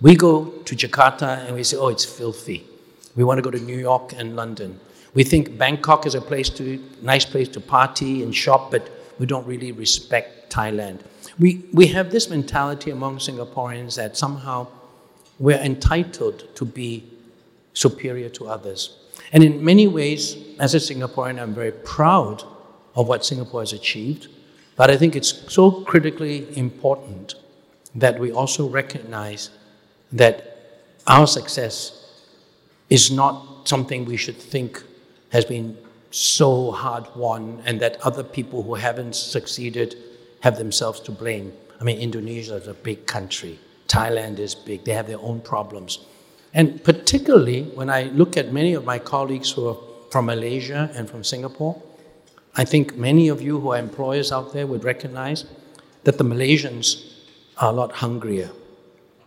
We 0.00 0.16
go 0.16 0.46
to 0.46 0.76
Jakarta 0.76 1.46
and 1.46 1.54
we 1.54 1.64
say, 1.64 1.76
oh, 1.76 1.88
it's 1.88 2.04
filthy. 2.04 2.64
We 3.16 3.24
want 3.24 3.38
to 3.38 3.42
go 3.42 3.50
to 3.50 3.58
New 3.58 3.78
York 3.78 4.12
and 4.16 4.36
London. 4.36 4.80
We 5.14 5.24
think 5.24 5.58
Bangkok 5.58 6.06
is 6.06 6.14
a 6.14 6.20
place 6.20 6.48
to, 6.50 6.82
nice 7.02 7.24
place 7.24 7.48
to 7.48 7.60
party 7.60 8.22
and 8.22 8.34
shop, 8.34 8.70
but 8.70 8.88
we 9.18 9.26
don't 9.26 9.46
really 9.46 9.72
respect 9.72 10.52
Thailand. 10.52 11.00
We, 11.38 11.64
we 11.72 11.86
have 11.88 12.10
this 12.10 12.30
mentality 12.30 12.90
among 12.90 13.18
Singaporeans 13.18 13.96
that 13.96 14.16
somehow 14.16 14.68
we're 15.38 15.58
entitled 15.58 16.54
to 16.56 16.64
be 16.64 17.04
superior 17.74 18.28
to 18.30 18.48
others. 18.48 18.96
And 19.32 19.42
in 19.44 19.64
many 19.64 19.86
ways, 19.86 20.36
as 20.58 20.74
a 20.74 20.78
Singaporean, 20.78 21.40
I'm 21.40 21.54
very 21.54 21.72
proud 21.72 22.42
of 22.94 23.08
what 23.08 23.24
Singapore 23.24 23.60
has 23.60 23.72
achieved. 23.72 24.28
But 24.76 24.90
I 24.90 24.96
think 24.96 25.14
it's 25.14 25.52
so 25.52 25.82
critically 25.82 26.56
important 26.56 27.34
that 27.94 28.18
we 28.18 28.32
also 28.32 28.68
recognize 28.68 29.50
that 30.12 30.88
our 31.06 31.26
success 31.26 31.94
is 32.88 33.10
not 33.10 33.68
something 33.68 34.04
we 34.04 34.16
should 34.16 34.36
think 34.36 34.82
has 35.30 35.44
been 35.44 35.76
so 36.10 36.70
hard 36.70 37.06
won 37.14 37.62
and 37.64 37.80
that 37.80 38.00
other 38.02 38.24
people 38.24 38.62
who 38.62 38.74
haven't 38.74 39.14
succeeded 39.14 39.96
have 40.40 40.56
themselves 40.56 41.00
to 41.00 41.12
blame. 41.12 41.52
I 41.80 41.84
mean, 41.84 41.98
Indonesia 41.98 42.56
is 42.56 42.66
a 42.66 42.74
big 42.74 43.06
country, 43.06 43.58
Thailand 43.88 44.38
is 44.38 44.54
big, 44.54 44.84
they 44.84 44.92
have 44.92 45.06
their 45.06 45.20
own 45.20 45.40
problems. 45.40 46.00
And 46.54 46.82
particularly 46.82 47.64
when 47.74 47.90
I 47.90 48.04
look 48.04 48.36
at 48.36 48.52
many 48.52 48.74
of 48.74 48.84
my 48.84 48.98
colleagues 48.98 49.50
who 49.50 49.68
are 49.68 49.76
from 50.10 50.26
Malaysia 50.26 50.90
and 50.94 51.08
from 51.08 51.22
Singapore, 51.22 51.80
I 52.56 52.64
think 52.64 52.96
many 52.96 53.28
of 53.28 53.42
you 53.42 53.60
who 53.60 53.72
are 53.72 53.78
employers 53.78 54.32
out 54.32 54.52
there 54.52 54.66
would 54.66 54.82
recognize 54.82 55.44
that 56.04 56.18
the 56.18 56.24
Malaysians 56.24 57.12
are 57.58 57.70
a 57.70 57.72
lot 57.72 57.92
hungrier. 57.92 58.50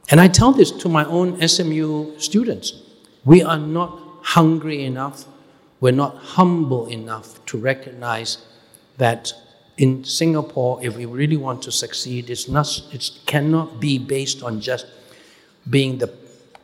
And 0.09 0.19
I 0.19 0.27
tell 0.27 0.51
this 0.51 0.71
to 0.71 0.89
my 0.89 1.05
own 1.05 1.47
SMU 1.47 2.17
students. 2.19 2.73
We 3.23 3.43
are 3.43 3.59
not 3.59 3.99
hungry 4.23 4.83
enough, 4.83 5.25
we're 5.81 5.91
not 5.91 6.15
humble 6.15 6.85
enough 6.87 7.43
to 7.47 7.57
recognize 7.57 8.37
that 8.97 9.33
in 9.77 10.03
Singapore, 10.03 10.79
if 10.83 10.95
we 10.95 11.05
really 11.05 11.37
want 11.37 11.63
to 11.63 11.71
succeed, 11.71 12.29
it's 12.29 12.47
not, 12.47 12.67
it 12.93 13.09
cannot 13.25 13.79
be 13.79 13.97
based 13.97 14.43
on 14.43 14.61
just 14.61 14.85
being 15.69 15.97
the 15.97 16.13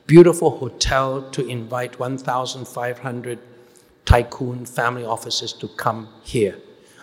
beautiful 0.06 0.58
hotel 0.60 1.24
to 1.32 1.46
invite 1.48 2.00
1,500 2.00 3.40
tycoon 4.06 4.66
family 4.66 5.04
offices 5.04 5.52
to 5.52 5.68
come 5.68 6.08
here. 6.24 6.58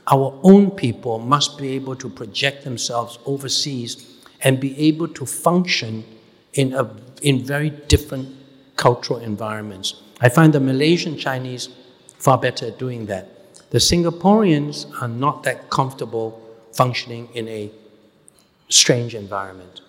Our 0.06 0.38
own 0.42 0.70
people 0.70 1.18
must 1.18 1.58
be 1.58 1.70
able 1.70 1.96
to 1.96 2.08
project 2.08 2.62
themselves 2.64 3.18
overseas 3.26 4.20
and 4.42 4.60
be 4.60 4.78
able 4.78 5.08
to 5.08 5.26
function 5.26 6.04
in, 6.52 6.74
a, 6.74 6.88
in 7.22 7.44
very 7.44 7.70
different 7.70 8.28
cultural 8.76 9.18
environments. 9.18 10.02
I 10.20 10.28
find 10.28 10.52
the 10.52 10.60
Malaysian 10.60 11.18
Chinese 11.18 11.68
far 12.24 12.38
better 12.38 12.68
at 12.68 12.78
doing 12.78 13.04
that. 13.04 13.24
The 13.68 13.78
Singaporeans 13.78 14.76
are 15.02 15.08
not 15.08 15.42
that 15.42 15.68
comfortable 15.68 16.40
functioning 16.72 17.28
in 17.34 17.46
a 17.48 17.70
strange 18.70 19.14
environment. 19.14 19.82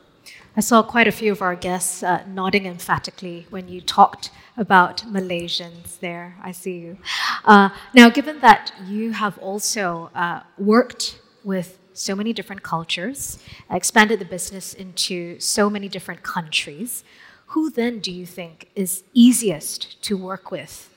I 0.58 0.62
saw 0.62 0.84
quite 0.84 1.08
a 1.08 1.14
few 1.14 1.32
of 1.32 1.42
our 1.42 1.56
guests 1.56 2.04
uh, 2.04 2.24
nodding 2.28 2.66
emphatically 2.66 3.48
when 3.50 3.70
you 3.70 3.80
talked 3.80 4.32
about 4.58 4.98
Malaysians 5.18 6.00
there. 6.00 6.36
I 6.42 6.52
see 6.52 6.78
you. 6.78 6.98
Uh, 7.46 7.70
now, 7.94 8.10
given 8.10 8.40
that 8.42 8.74
you 8.86 9.12
have 9.12 9.38
also 9.38 10.10
uh, 10.14 10.42
worked 10.58 11.20
with 11.46 11.78
so 11.94 12.16
many 12.16 12.34
different 12.34 12.64
cultures, 12.64 13.40
expanded 13.70 14.20
the 14.20 14.26
business 14.26 14.74
into 14.74 15.40
so 15.40 15.70
many 15.70 15.88
different 15.88 16.22
countries, 16.24 17.06
who 17.48 17.70
then 17.70 18.00
do 18.00 18.12
you 18.12 18.26
think 18.26 18.70
is 18.76 19.04
easiest 19.14 20.02
to 20.04 20.18
work 20.18 20.52
with? 20.52 20.90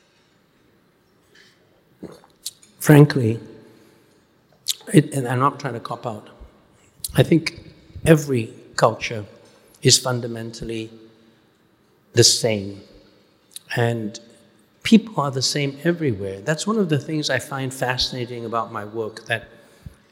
Frankly, 2.89 3.39
it, 4.95 5.13
and 5.13 5.29
I'm 5.29 5.41
not 5.41 5.61
trying 5.61 5.75
to 5.75 5.81
cop 5.81 6.07
out, 6.07 6.31
I 7.17 7.23
think 7.23 7.61
every 8.07 8.55
culture 8.77 9.27
is 9.83 9.99
fundamentally 9.99 10.91
the 12.15 12.25
same. 12.25 12.81
And 13.77 14.19
people 14.85 15.21
are 15.21 15.31
the 15.31 15.43
same 15.43 15.77
everywhere. 15.85 16.41
That's 16.41 16.67
one 16.67 16.79
of 16.79 16.89
the 16.89 16.99
things 16.99 17.29
I 17.29 17.41
find 17.41 17.75
fascinating 17.75 18.47
about 18.47 18.73
my 18.73 18.87
work 18.87 19.27
that, 19.27 19.51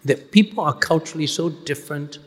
that 0.05 0.31
people 0.31 0.63
are 0.63 0.75
culturally 0.75 1.27
so 1.27 1.49
different 1.49 2.19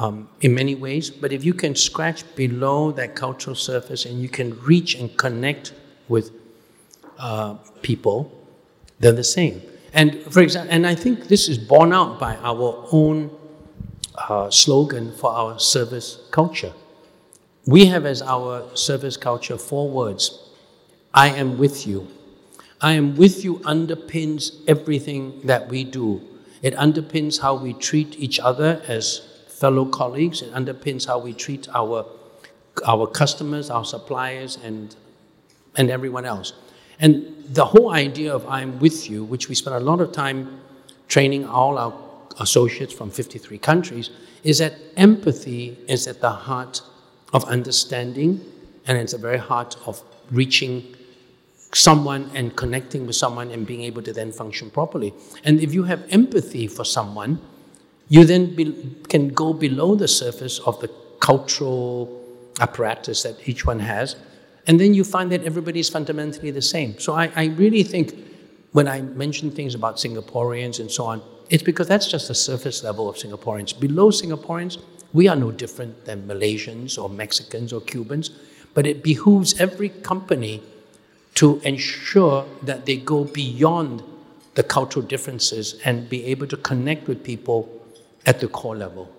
um, 0.00 0.30
in 0.40 0.54
many 0.54 0.74
ways, 0.74 1.10
but 1.10 1.34
if 1.34 1.44
you 1.44 1.52
can 1.52 1.74
scratch 1.74 2.24
below 2.34 2.92
that 2.92 3.14
cultural 3.14 3.54
surface 3.54 4.06
and 4.06 4.22
you 4.22 4.30
can 4.30 4.58
reach 4.62 4.94
and 4.94 5.14
connect 5.18 5.74
with 6.08 6.30
uh, 7.18 7.56
people, 7.82 8.45
they're 8.98 9.12
the 9.12 9.24
same. 9.24 9.62
And 9.92 10.20
for 10.32 10.40
example, 10.40 10.74
and 10.74 10.86
I 10.86 10.94
think 10.94 11.28
this 11.28 11.48
is 11.48 11.58
borne 11.58 11.92
out 11.92 12.18
by 12.18 12.36
our 12.36 12.86
own 12.92 13.30
uh, 14.14 14.50
slogan 14.50 15.12
for 15.12 15.30
our 15.30 15.58
service 15.58 16.18
culture. 16.30 16.72
We 17.66 17.86
have 17.86 18.06
as 18.06 18.22
our 18.22 18.64
service 18.76 19.16
culture 19.16 19.58
four 19.58 19.90
words 19.90 20.42
I 21.12 21.28
am 21.30 21.56
with 21.56 21.86
you. 21.86 22.08
I 22.80 22.92
am 22.92 23.16
with 23.16 23.42
you 23.42 23.58
underpins 23.60 24.62
everything 24.68 25.40
that 25.44 25.68
we 25.68 25.82
do. 25.82 26.20
It 26.60 26.74
underpins 26.74 27.40
how 27.40 27.54
we 27.54 27.72
treat 27.72 28.18
each 28.18 28.38
other 28.38 28.82
as 28.86 29.26
fellow 29.48 29.86
colleagues, 29.86 30.42
it 30.42 30.52
underpins 30.52 31.06
how 31.06 31.18
we 31.18 31.32
treat 31.32 31.66
our, 31.74 32.04
our 32.86 33.06
customers, 33.06 33.70
our 33.70 33.84
suppliers, 33.86 34.58
and, 34.62 34.94
and 35.76 35.90
everyone 35.90 36.26
else. 36.26 36.52
And 37.00 37.35
the 37.48 37.64
whole 37.64 37.92
idea 37.92 38.34
of 38.34 38.46
I'm 38.48 38.78
with 38.78 39.08
you, 39.10 39.24
which 39.24 39.48
we 39.48 39.54
spend 39.54 39.76
a 39.76 39.80
lot 39.80 40.00
of 40.00 40.12
time 40.12 40.60
training 41.08 41.44
all 41.46 41.78
our 41.78 41.94
associates 42.40 42.92
from 42.92 43.10
53 43.10 43.58
countries, 43.58 44.10
is 44.44 44.58
that 44.58 44.74
empathy 44.96 45.78
is 45.88 46.06
at 46.06 46.20
the 46.20 46.30
heart 46.30 46.82
of 47.32 47.44
understanding 47.44 48.40
and 48.86 48.98
it's 48.98 49.12
the 49.12 49.18
very 49.18 49.38
heart 49.38 49.76
of 49.86 50.02
reaching 50.30 50.94
someone 51.74 52.30
and 52.34 52.56
connecting 52.56 53.06
with 53.06 53.16
someone 53.16 53.50
and 53.50 53.66
being 53.66 53.82
able 53.82 54.02
to 54.02 54.12
then 54.12 54.32
function 54.32 54.70
properly. 54.70 55.12
And 55.44 55.60
if 55.60 55.74
you 55.74 55.82
have 55.84 56.04
empathy 56.10 56.66
for 56.68 56.84
someone, 56.84 57.40
you 58.08 58.24
then 58.24 58.54
be, 58.54 58.96
can 59.08 59.28
go 59.28 59.52
below 59.52 59.94
the 59.96 60.08
surface 60.08 60.58
of 60.60 60.80
the 60.80 60.88
cultural 61.20 62.22
apparatus 62.60 63.24
that 63.24 63.48
each 63.48 63.66
one 63.66 63.80
has, 63.80 64.16
and 64.66 64.80
then 64.80 64.94
you 64.94 65.04
find 65.04 65.30
that 65.32 65.44
everybody 65.44 65.80
is 65.80 65.88
fundamentally 65.88 66.50
the 66.50 66.62
same. 66.62 66.98
So 66.98 67.12
I, 67.14 67.30
I 67.36 67.44
really 67.46 67.82
think 67.82 68.14
when 68.72 68.88
I 68.88 69.00
mention 69.00 69.50
things 69.50 69.74
about 69.74 69.96
Singaporeans 69.96 70.80
and 70.80 70.90
so 70.90 71.04
on, 71.04 71.22
it's 71.48 71.62
because 71.62 71.86
that's 71.86 72.08
just 72.08 72.28
the 72.28 72.34
surface 72.34 72.82
level 72.82 73.08
of 73.08 73.16
Singaporeans. 73.16 73.78
Below 73.78 74.10
Singaporeans, 74.10 74.78
we 75.12 75.28
are 75.28 75.36
no 75.36 75.52
different 75.52 76.04
than 76.04 76.26
Malaysians 76.26 77.00
or 77.00 77.08
Mexicans 77.08 77.72
or 77.72 77.80
Cubans, 77.80 78.30
but 78.74 78.86
it 78.86 79.02
behooves 79.02 79.58
every 79.60 79.88
company 79.88 80.62
to 81.36 81.60
ensure 81.64 82.46
that 82.62 82.86
they 82.86 82.96
go 82.96 83.24
beyond 83.24 84.02
the 84.54 84.62
cultural 84.62 85.04
differences 85.04 85.80
and 85.84 86.08
be 86.08 86.24
able 86.24 86.46
to 86.46 86.56
connect 86.56 87.06
with 87.06 87.22
people 87.22 87.70
at 88.24 88.40
the 88.40 88.48
core 88.48 88.76
level. 88.76 89.10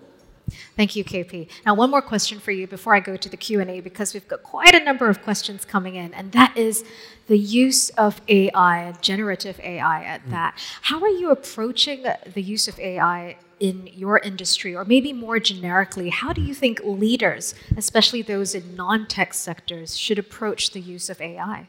Thank 0.76 0.96
you, 0.96 1.04
KP. 1.04 1.48
Now, 1.64 1.74
one 1.74 1.90
more 1.90 2.02
question 2.02 2.38
for 2.38 2.50
you 2.50 2.66
before 2.66 2.94
I 2.94 3.00
go 3.00 3.16
to 3.16 3.28
the 3.28 3.36
Q&A 3.36 3.80
because 3.80 4.14
we've 4.14 4.28
got 4.28 4.42
quite 4.42 4.74
a 4.74 4.82
number 4.82 5.08
of 5.08 5.22
questions 5.22 5.64
coming 5.64 5.94
in, 5.94 6.14
and 6.14 6.32
that 6.32 6.56
is 6.56 6.84
the 7.26 7.38
use 7.38 7.90
of 7.90 8.20
AI, 8.28 8.94
generative 9.00 9.60
AI 9.60 10.04
at 10.04 10.24
mm. 10.24 10.30
that. 10.30 10.54
How 10.82 11.00
are 11.00 11.08
you 11.08 11.30
approaching 11.30 12.04
the 12.32 12.42
use 12.42 12.68
of 12.68 12.78
AI 12.78 13.36
in 13.60 13.88
your 13.92 14.18
industry, 14.18 14.74
or 14.74 14.84
maybe 14.84 15.12
more 15.12 15.38
generically, 15.38 16.10
how 16.10 16.32
do 16.32 16.40
you 16.40 16.54
think 16.54 16.80
leaders, 16.84 17.54
especially 17.76 18.22
those 18.22 18.54
in 18.54 18.76
non-tech 18.76 19.34
sectors, 19.34 19.98
should 19.98 20.18
approach 20.18 20.70
the 20.70 20.80
use 20.80 21.10
of 21.10 21.20
AI? 21.20 21.68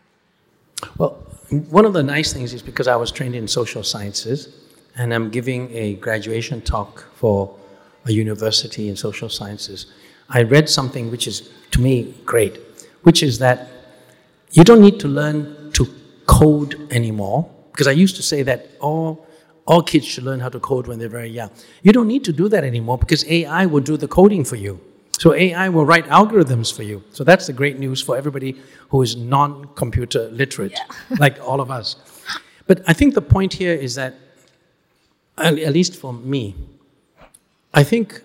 Well, 0.98 1.12
one 1.70 1.86
of 1.86 1.94
the 1.94 2.04
nice 2.04 2.32
things 2.32 2.54
is 2.54 2.62
because 2.62 2.88
I 2.88 2.96
was 2.96 3.12
trained 3.12 3.36
in 3.36 3.48
social 3.48 3.84
sciences, 3.84 4.50
and 4.96 5.14
I'm 5.14 5.30
giving 5.30 5.74
a 5.76 5.96
graduation 5.96 6.62
talk 6.62 7.06
for 7.16 7.56
a 8.10 8.14
university 8.14 8.90
in 8.90 8.96
social 8.96 9.30
sciences, 9.30 9.86
I 10.30 10.44
read 10.44 10.70
something 10.70 11.10
which 11.10 11.28
is, 11.28 11.50
to 11.72 11.82
me, 11.82 12.14
great, 12.26 12.60
which 13.04 13.24
is 13.24 13.40
that 13.40 13.70
you 14.52 14.64
don't 14.64 14.82
need 14.82 15.00
to 15.00 15.08
learn 15.08 15.72
to 15.74 15.88
code 16.26 16.88
anymore. 16.92 17.50
Because 17.72 17.88
I 17.88 17.92
used 17.92 18.16
to 18.18 18.24
say 18.24 18.44
that 18.44 18.70
all, 18.80 19.26
all 19.66 19.82
kids 19.82 20.06
should 20.06 20.24
learn 20.24 20.40
how 20.40 20.50
to 20.50 20.60
code 20.60 20.88
when 20.88 21.00
they're 21.00 21.10
very 21.10 21.30
young. 21.30 21.52
You 21.82 21.94
don't 21.94 22.08
need 22.08 22.24
to 22.26 22.34
do 22.34 22.50
that 22.50 22.64
anymore 22.64 22.98
because 22.98 23.26
AI 23.30 23.66
will 23.66 23.82
do 23.82 23.98
the 23.98 24.08
coding 24.08 24.44
for 24.44 24.56
you. 24.56 24.80
So 25.20 25.34
AI 25.34 25.68
will 25.70 25.86
write 25.86 26.06
algorithms 26.06 26.74
for 26.74 26.84
you. 26.84 27.04
So 27.12 27.24
that's 27.24 27.48
the 27.48 27.54
great 27.54 27.78
news 27.78 28.02
for 28.02 28.16
everybody 28.18 28.56
who 28.90 29.02
is 29.02 29.16
non-computer 29.16 30.30
literate, 30.30 30.72
yeah. 30.72 31.18
like 31.20 31.40
all 31.42 31.60
of 31.60 31.70
us. 31.70 31.98
But 32.68 32.82
I 32.88 32.94
think 32.94 33.16
the 33.16 33.22
point 33.22 33.54
here 33.54 33.74
is 33.74 33.96
that, 33.96 34.16
at 35.38 35.74
least 35.74 35.96
for 35.96 36.14
me, 36.14 36.56
I 37.74 37.84
think 37.84 38.22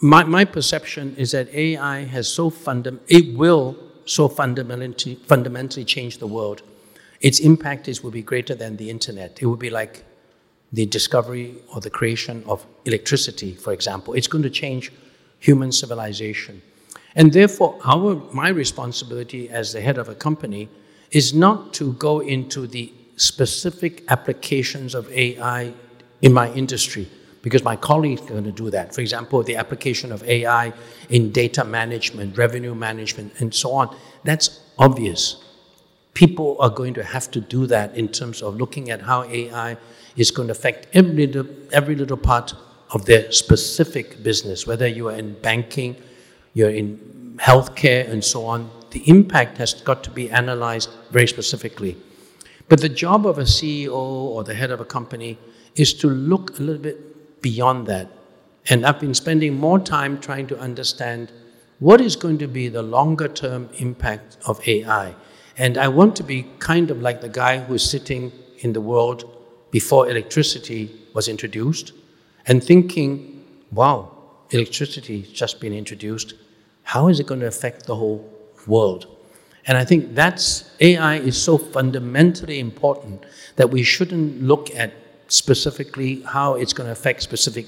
my, 0.00 0.24
my 0.24 0.44
perception 0.44 1.16
is 1.16 1.32
that 1.32 1.52
AI 1.54 2.04
has 2.04 2.28
so 2.28 2.50
fundam- 2.50 3.00
it 3.08 3.36
will 3.36 3.76
so 4.04 4.28
fundamentally, 4.28 5.14
fundamentally 5.14 5.84
change 5.84 6.18
the 6.18 6.26
world. 6.26 6.62
Its 7.20 7.40
impact 7.40 7.88
is 7.88 8.02
will 8.02 8.10
be 8.10 8.22
greater 8.22 8.54
than 8.54 8.76
the 8.76 8.90
internet. 8.90 9.38
It 9.40 9.46
will 9.46 9.56
be 9.56 9.70
like 9.70 10.04
the 10.72 10.86
discovery 10.86 11.54
or 11.74 11.80
the 11.80 11.90
creation 11.90 12.44
of 12.46 12.66
electricity, 12.84 13.54
for 13.54 13.72
example. 13.72 14.14
It's 14.14 14.26
going 14.26 14.44
to 14.44 14.50
change 14.50 14.92
human 15.38 15.72
civilization. 15.72 16.60
And 17.14 17.32
therefore, 17.32 17.78
our, 17.84 18.16
my 18.32 18.48
responsibility 18.50 19.48
as 19.48 19.72
the 19.72 19.80
head 19.80 19.96
of 19.96 20.08
a 20.08 20.14
company 20.14 20.68
is 21.10 21.32
not 21.32 21.72
to 21.74 21.94
go 21.94 22.20
into 22.20 22.66
the 22.66 22.92
specific 23.16 24.04
applications 24.08 24.94
of 24.94 25.10
AI 25.10 25.72
in 26.20 26.32
my 26.32 26.52
industry, 26.52 27.08
because 27.46 27.62
my 27.62 27.76
colleagues 27.76 28.22
are 28.22 28.30
going 28.30 28.42
to 28.42 28.50
do 28.50 28.70
that. 28.70 28.92
For 28.92 29.02
example, 29.02 29.40
the 29.44 29.54
application 29.54 30.10
of 30.10 30.20
AI 30.24 30.72
in 31.10 31.30
data 31.30 31.62
management, 31.64 32.36
revenue 32.36 32.74
management, 32.74 33.40
and 33.40 33.54
so 33.54 33.70
on. 33.70 33.96
That's 34.24 34.62
obvious. 34.80 35.36
People 36.12 36.56
are 36.58 36.70
going 36.70 36.92
to 36.94 37.04
have 37.04 37.30
to 37.30 37.40
do 37.40 37.68
that 37.68 37.94
in 37.96 38.08
terms 38.08 38.42
of 38.42 38.56
looking 38.56 38.90
at 38.90 39.00
how 39.00 39.22
AI 39.22 39.76
is 40.16 40.32
going 40.32 40.48
to 40.48 40.52
affect 40.58 40.88
every 40.92 41.28
little, 41.28 41.46
every 41.70 41.94
little 41.94 42.16
part 42.16 42.52
of 42.90 43.06
their 43.06 43.30
specific 43.30 44.24
business, 44.24 44.66
whether 44.66 44.88
you 44.88 45.06
are 45.06 45.16
in 45.16 45.34
banking, 45.34 45.94
you're 46.52 46.70
in 46.70 47.38
healthcare, 47.40 48.10
and 48.10 48.24
so 48.24 48.44
on. 48.44 48.68
The 48.90 49.08
impact 49.08 49.58
has 49.58 49.72
got 49.72 50.02
to 50.02 50.10
be 50.10 50.28
analyzed 50.32 50.90
very 51.12 51.28
specifically. 51.28 51.96
But 52.68 52.80
the 52.80 52.88
job 52.88 53.24
of 53.24 53.38
a 53.38 53.44
CEO 53.44 53.94
or 53.94 54.42
the 54.42 54.54
head 54.54 54.72
of 54.72 54.80
a 54.80 54.84
company 54.84 55.38
is 55.76 55.94
to 55.94 56.08
look 56.08 56.58
a 56.58 56.62
little 56.62 56.82
bit 56.82 57.15
beyond 57.46 57.86
that. 57.86 58.08
And 58.70 58.84
I've 58.84 58.98
been 58.98 59.14
spending 59.14 59.52
more 59.66 59.78
time 59.78 60.20
trying 60.20 60.48
to 60.48 60.58
understand 60.58 61.30
what 61.78 62.00
is 62.00 62.16
going 62.16 62.38
to 62.38 62.48
be 62.48 62.66
the 62.68 62.82
longer 62.82 63.28
term 63.28 63.68
impact 63.78 64.36
of 64.48 64.56
AI. 64.66 65.14
And 65.56 65.78
I 65.78 65.86
want 65.86 66.16
to 66.16 66.24
be 66.24 66.38
kind 66.58 66.90
of 66.90 67.00
like 67.00 67.20
the 67.20 67.34
guy 67.44 67.54
who's 67.60 67.88
sitting 67.88 68.32
in 68.64 68.72
the 68.72 68.80
world 68.80 69.20
before 69.70 70.10
electricity 70.10 70.82
was 71.14 71.28
introduced 71.28 71.92
and 72.48 72.64
thinking, 72.64 73.12
wow, 73.70 73.98
electricity 74.50 75.20
has 75.20 75.30
just 75.30 75.60
been 75.60 75.72
introduced. 75.72 76.34
How 76.82 77.06
is 77.06 77.20
it 77.20 77.28
going 77.28 77.44
to 77.46 77.46
affect 77.54 77.86
the 77.86 77.94
whole 77.94 78.20
world? 78.66 79.06
And 79.68 79.78
I 79.78 79.84
think 79.84 80.16
that's 80.16 80.70
AI 80.80 81.16
is 81.30 81.40
so 81.40 81.58
fundamentally 81.58 82.58
important 82.58 83.24
that 83.54 83.70
we 83.70 83.84
shouldn't 83.84 84.42
look 84.42 84.74
at 84.74 84.92
specifically 85.28 86.22
how 86.22 86.54
it's 86.54 86.72
going 86.72 86.86
to 86.86 86.92
affect 86.92 87.22
specific 87.22 87.66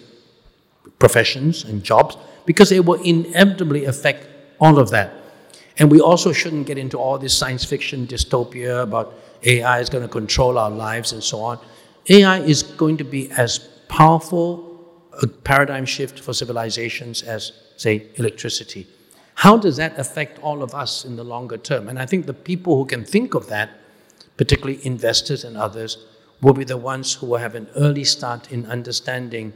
professions 0.99 1.65
and 1.65 1.83
jobs, 1.83 2.17
because 2.47 2.73
it 2.73 2.85
will 2.85 3.01
inevitably 3.03 3.85
affect 3.85 4.27
all 4.61 4.79
of 4.79 4.91
that. 4.91 5.13
And 5.79 5.91
we 5.91 6.01
also 6.01 6.33
shouldn't 6.33 6.67
get 6.67 6.79
into 6.79 6.99
all 6.99 7.19
this 7.19 7.37
science 7.37 7.65
fiction 7.65 8.07
dystopia 8.07 8.83
about 8.83 9.15
AI 9.45 9.79
is 9.81 9.89
going 9.89 10.03
to 10.03 10.09
control 10.09 10.59
our 10.59 10.71
lives 10.71 11.13
and 11.13 11.23
so 11.23 11.41
on. 11.41 11.59
AI 12.09 12.41
is 12.41 12.63
going 12.63 12.97
to 12.97 13.05
be 13.05 13.31
as 13.33 13.59
powerful 13.89 14.65
a 15.23 15.27
paradigm 15.27 15.85
shift 15.85 16.21
for 16.21 16.33
civilizations 16.33 17.23
as, 17.23 17.53
say, 17.77 18.07
electricity. 18.17 18.87
How 19.35 19.57
does 19.57 19.77
that 19.77 19.99
affect 19.99 20.39
all 20.41 20.63
of 20.63 20.75
us 20.75 21.05
in 21.05 21.17
the 21.17 21.25
longer 21.25 21.59
term? 21.59 21.89
And 21.89 21.99
I 21.99 22.07
think 22.07 22.27
the 22.27 22.35
people 22.35 22.77
who 22.77 22.85
can 22.85 23.05
think 23.05 23.35
of 23.35 23.49
that, 23.49 23.71
particularly 24.37 24.85
investors 24.85 25.45
and 25.45 25.57
others, 25.57 25.99
will 26.41 26.53
be 26.53 26.65
the 26.65 26.77
ones 26.77 27.15
who 27.15 27.27
will 27.27 27.39
have 27.39 27.55
an 27.55 27.69
early 27.77 28.05
start 28.05 28.53
in 28.53 28.67
understanding 28.67 29.53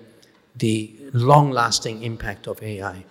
the 0.57 0.95
long 1.13 1.51
lasting 1.51 2.03
impact 2.03 2.47
of 2.47 2.63
AI. 2.63 3.05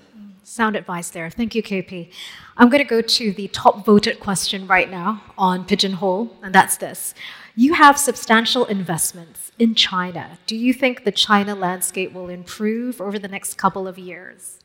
Sound 0.43 0.75
advice 0.75 1.09
there. 1.09 1.29
Thank 1.29 1.55
you, 1.55 1.63
KP. 1.63 2.11
I'm 2.57 2.69
going 2.69 2.83
to 2.83 2.89
go 2.89 3.01
to 3.01 3.31
the 3.31 3.47
top 3.49 3.85
voted 3.85 4.19
question 4.19 4.67
right 4.67 4.89
now 4.89 5.23
on 5.37 5.65
Pigeonhole, 5.65 6.35
and 6.43 6.53
that's 6.53 6.77
this. 6.77 7.13
You 7.55 7.73
have 7.73 7.97
substantial 7.97 8.65
investments 8.65 9.51
in 9.59 9.75
China. 9.75 10.39
Do 10.45 10.55
you 10.55 10.73
think 10.73 11.03
the 11.03 11.11
China 11.11 11.55
landscape 11.55 12.13
will 12.13 12.29
improve 12.29 12.99
over 12.99 13.17
the 13.17 13.27
next 13.27 13.57
couple 13.57 13.87
of 13.87 13.97
years? 13.97 14.59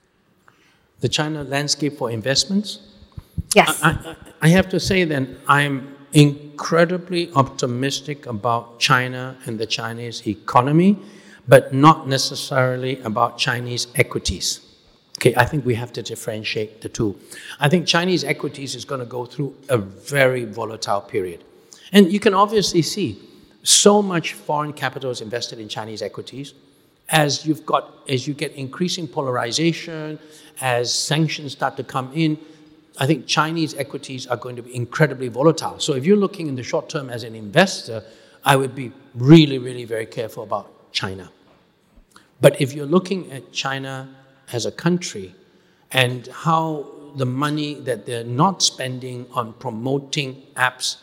The 1.01 1.09
China 1.09 1.45
landscape 1.45 1.99
for 1.99 2.11
investments? 2.11 2.81
Yes. 3.55 3.81
I, 3.83 3.91
I, 3.91 4.17
I 4.43 4.49
have 4.49 4.69
to 4.71 4.81
say 4.81 5.05
then, 5.05 5.39
I'm 5.47 5.96
incredibly 6.13 7.33
optimistic 7.33 8.27
about 8.27 8.79
China 8.79 9.37
and 9.47 9.59
the 9.59 9.67
Chinese 9.67 10.27
economy, 10.27 10.99
but 11.49 11.73
not 11.73 12.09
necessarily 12.09 13.01
about 13.03 13.39
Chinese 13.39 13.87
equities. 13.95 14.61
Okay, 15.19 15.35
I 15.37 15.45
think 15.45 15.65
we 15.65 15.75
have 15.75 15.93
to 15.95 16.03
differentiate 16.03 16.83
the 16.83 16.89
two. 16.89 17.19
I 17.59 17.69
think 17.69 17.87
Chinese 17.87 18.23
equities 18.25 18.75
is 18.75 18.85
going 18.85 19.01
to 19.01 19.07
go 19.07 19.25
through 19.25 19.55
a 19.69 19.79
very 19.79 20.45
volatile 20.45 21.01
period. 21.01 21.43
And 21.93 22.13
you 22.13 22.21
can 22.21 22.35
obviously 22.35 22.83
see 22.83 23.23
so 23.63 24.03
much 24.03 24.35
foreign 24.35 24.73
capital 24.73 25.11
is 25.11 25.21
invested 25.21 25.59
in 25.59 25.69
Chinese 25.69 26.03
equities 26.03 26.53
as 27.09 27.47
you've 27.47 27.65
got 27.65 27.93
as 28.09 28.27
you 28.27 28.35
get 28.35 28.53
increasing 28.53 29.07
polarization, 29.07 30.19
as 30.61 30.93
sanctions 30.93 31.53
start 31.53 31.77
to 31.77 31.85
come 31.85 32.11
in, 32.15 32.39
I 32.99 33.07
think 33.07 33.27
Chinese 33.27 33.75
equities 33.75 34.27
are 34.27 34.37
going 34.37 34.57
to 34.57 34.63
be 34.63 34.75
incredibly 34.75 35.29
volatile. 35.29 35.79
So 35.79 35.95
if 35.95 36.07
you're 36.07 36.17
looking 36.17 36.47
in 36.47 36.57
the 36.57 36.63
short 36.63 36.89
term 36.89 37.11
as 37.11 37.25
an 37.25 37.35
investor, 37.35 38.03
I 38.45 38.57
would 38.57 38.75
be 38.75 38.93
really, 39.15 39.59
really 39.59 39.85
very 39.85 40.07
careful 40.07 40.43
about 40.43 40.93
China. 40.93 41.31
But 42.41 42.61
if 42.61 42.73
you're 42.73 42.87
looking 42.87 43.33
at 43.33 43.53
China 43.53 44.09
as 44.53 44.67
a 44.67 44.73
country 44.73 45.35
and 45.91 46.27
how 46.29 46.87
the 47.17 47.27
money 47.27 47.75
that 47.75 48.07
they're 48.07 48.25
not 48.25 48.63
spending 48.63 49.27
on 49.33 49.53
promoting 49.55 50.43
apps 50.55 50.99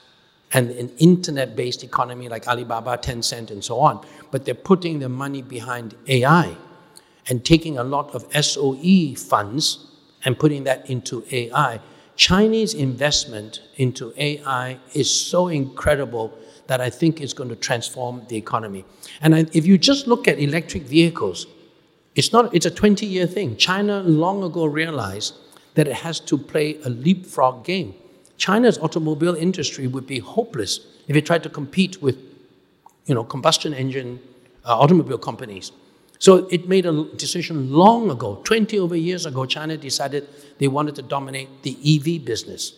and 0.54 0.70
an 0.72 0.90
internet 1.00 1.56
based 1.56 1.84
economy 1.84 2.30
like 2.30 2.48
Alibaba, 2.48 2.98
Tencent, 2.98 3.50
and 3.50 3.64
so 3.64 3.80
on, 3.80 4.06
but 4.32 4.46
they're 4.46 4.54
putting 4.54 5.00
the 5.00 5.10
money 5.10 5.42
behind 5.42 5.96
AI 6.08 6.56
and 7.28 7.44
taking 7.44 7.78
a 7.78 7.84
lot 7.84 8.14
of 8.14 8.26
SOE 8.46 9.16
funds 9.16 9.93
and 10.26 10.38
putting 10.38 10.64
that 10.64 10.90
into 10.90 11.26
AI. 11.32 11.80
Chinese 12.16 12.74
investment 12.74 13.62
into 13.76 14.14
AI 14.18 14.78
is 14.94 15.10
so 15.10 15.48
incredible 15.48 16.38
that 16.68 16.80
I 16.80 16.90
think 16.90 17.20
it's 17.22 17.34
going 17.34 17.50
to 17.50 17.56
transform 17.56 18.22
the 18.30 18.38
economy. 18.38 18.86
And 19.22 19.36
I, 19.36 19.46
if 19.54 19.66
you 19.66 19.78
just 19.78 20.08
look 20.08 20.28
at 20.28 20.40
electric 20.40 20.84
vehicles, 20.84 21.48
it's 22.16 22.32
not 22.32 22.54
it's 22.54 22.66
a 22.66 22.72
20 22.72 23.06
year 23.06 23.26
thing. 23.28 23.58
China 23.58 24.02
long 24.04 24.44
ago 24.44 24.66
realized 24.66 25.36
that 25.74 25.88
it 25.88 25.96
has 25.96 26.20
to 26.22 26.38
play 26.38 26.78
a 26.86 26.90
leapfrog 26.90 27.66
game. 27.66 27.96
China's 28.38 28.78
automobile 28.78 29.36
industry 29.36 29.88
would 29.88 30.06
be 30.06 30.20
hopeless 30.20 30.80
if 31.08 31.16
it 31.16 31.26
tried 31.26 31.44
to 31.44 31.50
compete 31.50 32.02
with 32.02 32.18
you 33.06 33.16
know 33.16 33.24
combustion 33.24 33.74
engine 33.74 34.20
uh, 34.66 34.78
automobile 34.78 35.18
companies. 35.18 35.72
So 36.24 36.48
it 36.50 36.70
made 36.70 36.86
a 36.86 37.04
decision 37.18 37.70
long 37.70 38.10
ago, 38.10 38.40
20 38.46 38.80
over 38.80 38.96
years 38.96 39.26
ago, 39.26 39.46
China 39.46 39.76
decided 39.76 40.26
they 40.58 40.70
wanted 40.70 40.96
to 40.96 41.02
dominate 41.02 41.50
the 41.64 41.76
EV 41.84 42.24
business. 42.24 42.72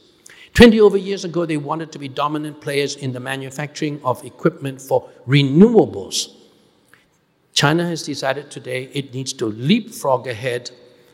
20 0.56 0.82
over 0.82 0.98
years 0.98 1.26
ago, 1.26 1.46
they 1.46 1.58
wanted 1.58 1.92
to 1.92 2.00
be 2.00 2.08
dominant 2.08 2.60
players 2.60 2.96
in 2.96 3.14
the 3.14 3.20
manufacturing 3.20 4.02
of 4.04 4.26
equipment 4.26 4.82
for 4.82 5.08
renewables. 5.28 6.34
China 7.54 7.86
has 7.88 8.02
decided 8.02 8.50
today 8.50 8.90
it 8.94 9.14
needs 9.14 9.32
to 9.34 9.46
leapfrog 9.46 10.26
ahead 10.26 10.72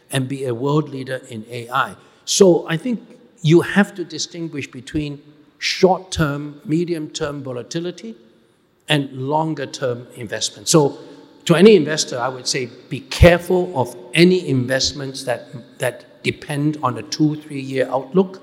and 0.10 0.30
be 0.30 0.46
a 0.46 0.54
world 0.54 0.88
leader 0.88 1.20
in 1.28 1.46
AI. 1.50 1.98
So 2.24 2.66
I 2.70 2.78
think 2.78 3.02
you 3.42 3.60
have 3.60 3.94
to 3.96 4.06
distinguish 4.06 4.72
between 4.72 5.22
short 5.58 6.12
term, 6.12 6.62
medium 6.64 7.10
term 7.10 7.44
volatility 7.44 8.16
and 8.88 9.12
longer 9.12 9.66
term 9.66 10.08
investment. 10.16 10.70
So 10.70 10.98
to 11.46 11.56
any 11.56 11.76
investor, 11.76 12.20
I 12.20 12.28
would 12.28 12.48
say 12.48 12.70
be 12.90 13.00
careful 13.00 13.72
of 13.80 13.96
any 14.14 14.48
investments 14.48 15.24
that, 15.24 15.80
that 15.80 16.24
depend 16.24 16.78
on 16.84 16.98
a 16.98 17.02
two, 17.02 17.36
three 17.42 17.62
year 17.62 17.88
outlook. 17.90 18.42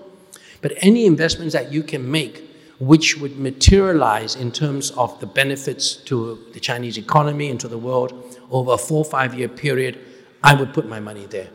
But 0.61 0.73
any 0.79 1.07
investments 1.07 1.53
that 1.55 1.71
you 1.73 1.83
can 1.83 2.11
make 2.11 2.45
which 2.81 3.19
would 3.19 3.39
materialize 3.39 4.37
in 4.37 4.53
terms 4.53 4.93
of 4.93 5.19
the 5.21 5.27
benefits 5.27 5.97
to 5.97 6.39
the 6.53 6.61
Chinese 6.61 6.97
economy 6.97 7.51
and 7.51 7.59
to 7.59 7.69
the 7.69 7.79
world 7.79 8.39
over 8.51 8.73
a 8.73 8.79
four, 8.79 9.05
five 9.05 9.35
year 9.35 9.49
period, 9.49 9.99
I 10.43 10.55
would 10.55 10.73
put 10.73 10.89
my 10.89 11.01
money 11.01 11.27
there. 11.27 11.49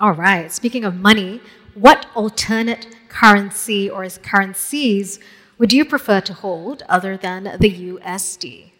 All 0.00 0.12
right. 0.12 0.50
Speaking 0.50 0.84
of 0.84 0.94
money, 0.94 1.40
what 1.74 2.06
alternate 2.14 2.86
currency 3.08 3.88
or 3.90 4.08
currencies 4.08 5.18
would 5.58 5.72
you 5.72 5.84
prefer 5.84 6.20
to 6.22 6.32
hold 6.32 6.82
other 6.88 7.16
than 7.16 7.44
the 7.60 7.90
USD? 7.90 8.71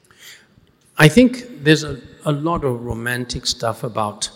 I 1.02 1.08
think 1.08 1.64
there's 1.64 1.82
a, 1.82 2.00
a 2.24 2.30
lot 2.30 2.62
of 2.62 2.84
romantic 2.84 3.44
stuff 3.44 3.82
about 3.82 4.30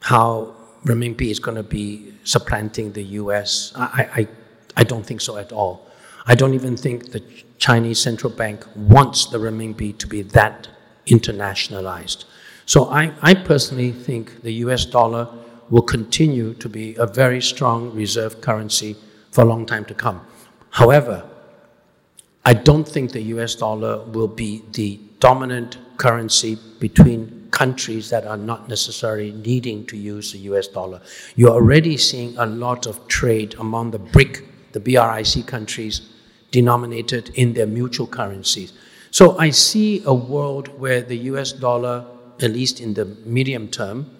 how 0.00 0.54
renminbi 0.84 1.30
is 1.30 1.38
going 1.38 1.56
to 1.56 1.62
be 1.62 2.12
supplanting 2.24 2.92
the 2.92 3.04
US. 3.22 3.72
I, 3.74 4.06
I, 4.18 4.28
I 4.76 4.84
don't 4.84 5.06
think 5.06 5.22
so 5.22 5.38
at 5.38 5.50
all. 5.50 5.86
I 6.26 6.34
don't 6.34 6.52
even 6.52 6.76
think 6.76 7.12
the 7.12 7.22
Chinese 7.56 7.98
central 7.98 8.30
bank 8.30 8.66
wants 8.76 9.30
the 9.30 9.38
renminbi 9.38 9.96
to 9.96 10.06
be 10.06 10.20
that 10.38 10.68
internationalized. 11.06 12.26
So 12.66 12.90
I, 12.90 13.14
I 13.22 13.32
personally 13.32 13.92
think 13.92 14.42
the 14.42 14.52
US 14.64 14.84
dollar 14.84 15.26
will 15.70 15.88
continue 15.96 16.52
to 16.52 16.68
be 16.68 16.96
a 16.96 17.06
very 17.06 17.40
strong 17.40 17.94
reserve 17.94 18.42
currency 18.42 18.94
for 19.30 19.40
a 19.40 19.46
long 19.46 19.64
time 19.64 19.86
to 19.86 19.94
come. 19.94 20.20
However, 20.68 21.24
I 22.44 22.52
don't 22.52 22.86
think 22.86 23.12
the 23.12 23.22
US 23.36 23.54
dollar 23.54 24.04
will 24.04 24.28
be 24.28 24.62
the 24.72 25.00
dominant 25.20 25.78
currency 25.96 26.58
between 26.78 27.48
countries 27.50 28.10
that 28.10 28.26
are 28.26 28.36
not 28.36 28.68
necessarily 28.68 29.32
needing 29.32 29.84
to 29.86 29.96
use 29.96 30.32
the 30.32 30.38
US 30.50 30.68
dollar. 30.68 31.00
You're 31.34 31.50
already 31.50 31.96
seeing 31.96 32.36
a 32.38 32.46
lot 32.46 32.86
of 32.86 33.08
trade 33.08 33.54
among 33.58 33.90
the 33.90 33.98
BRIC, 33.98 34.44
the 34.72 34.80
BRIC 34.80 35.46
countries, 35.46 36.02
denominated 36.50 37.30
in 37.30 37.54
their 37.54 37.66
mutual 37.66 38.06
currencies. 38.06 38.72
So 39.10 39.38
I 39.38 39.50
see 39.50 40.02
a 40.04 40.14
world 40.14 40.68
where 40.78 41.00
the 41.00 41.16
US 41.32 41.52
dollar, 41.52 42.04
at 42.40 42.50
least 42.50 42.80
in 42.80 42.94
the 42.94 43.06
medium 43.24 43.68
term, 43.68 44.10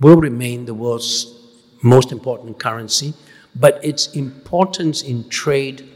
will 0.00 0.16
remain 0.16 0.64
the 0.64 0.74
world's 0.74 1.26
most 1.82 2.12
important 2.12 2.58
currency, 2.58 3.14
but 3.54 3.82
its 3.84 4.08
importance 4.14 5.02
in 5.02 5.28
trade 5.28 5.88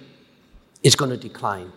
is 0.82 0.94
going 0.94 1.10
to 1.10 1.16
decline. 1.16 1.72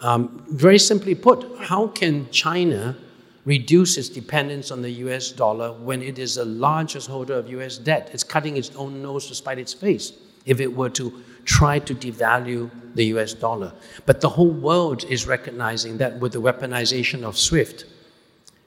Um, 0.00 0.44
very 0.48 0.78
simply 0.78 1.14
put, 1.14 1.46
how 1.60 1.88
can 1.88 2.30
China 2.30 2.96
reduce 3.44 3.96
its 3.96 4.08
dependence 4.08 4.70
on 4.70 4.82
the 4.82 4.90
US 4.90 5.32
dollar 5.32 5.72
when 5.72 6.02
it 6.02 6.18
is 6.18 6.34
the 6.34 6.44
largest 6.44 7.08
holder 7.08 7.34
of 7.34 7.48
US 7.50 7.78
debt? 7.78 8.10
It's 8.12 8.24
cutting 8.24 8.56
its 8.56 8.74
own 8.76 9.02
nose 9.02 9.26
to 9.28 9.34
spite 9.34 9.58
its 9.58 9.72
face 9.72 10.12
if 10.44 10.60
it 10.60 10.74
were 10.74 10.90
to 10.90 11.22
try 11.44 11.78
to 11.78 11.94
devalue 11.94 12.70
the 12.94 13.04
US 13.16 13.32
dollar. 13.32 13.72
But 14.04 14.20
the 14.20 14.28
whole 14.28 14.50
world 14.50 15.04
is 15.04 15.26
recognizing 15.26 15.98
that 15.98 16.18
with 16.20 16.32
the 16.32 16.42
weaponization 16.42 17.22
of 17.22 17.38
SWIFT, 17.38 17.84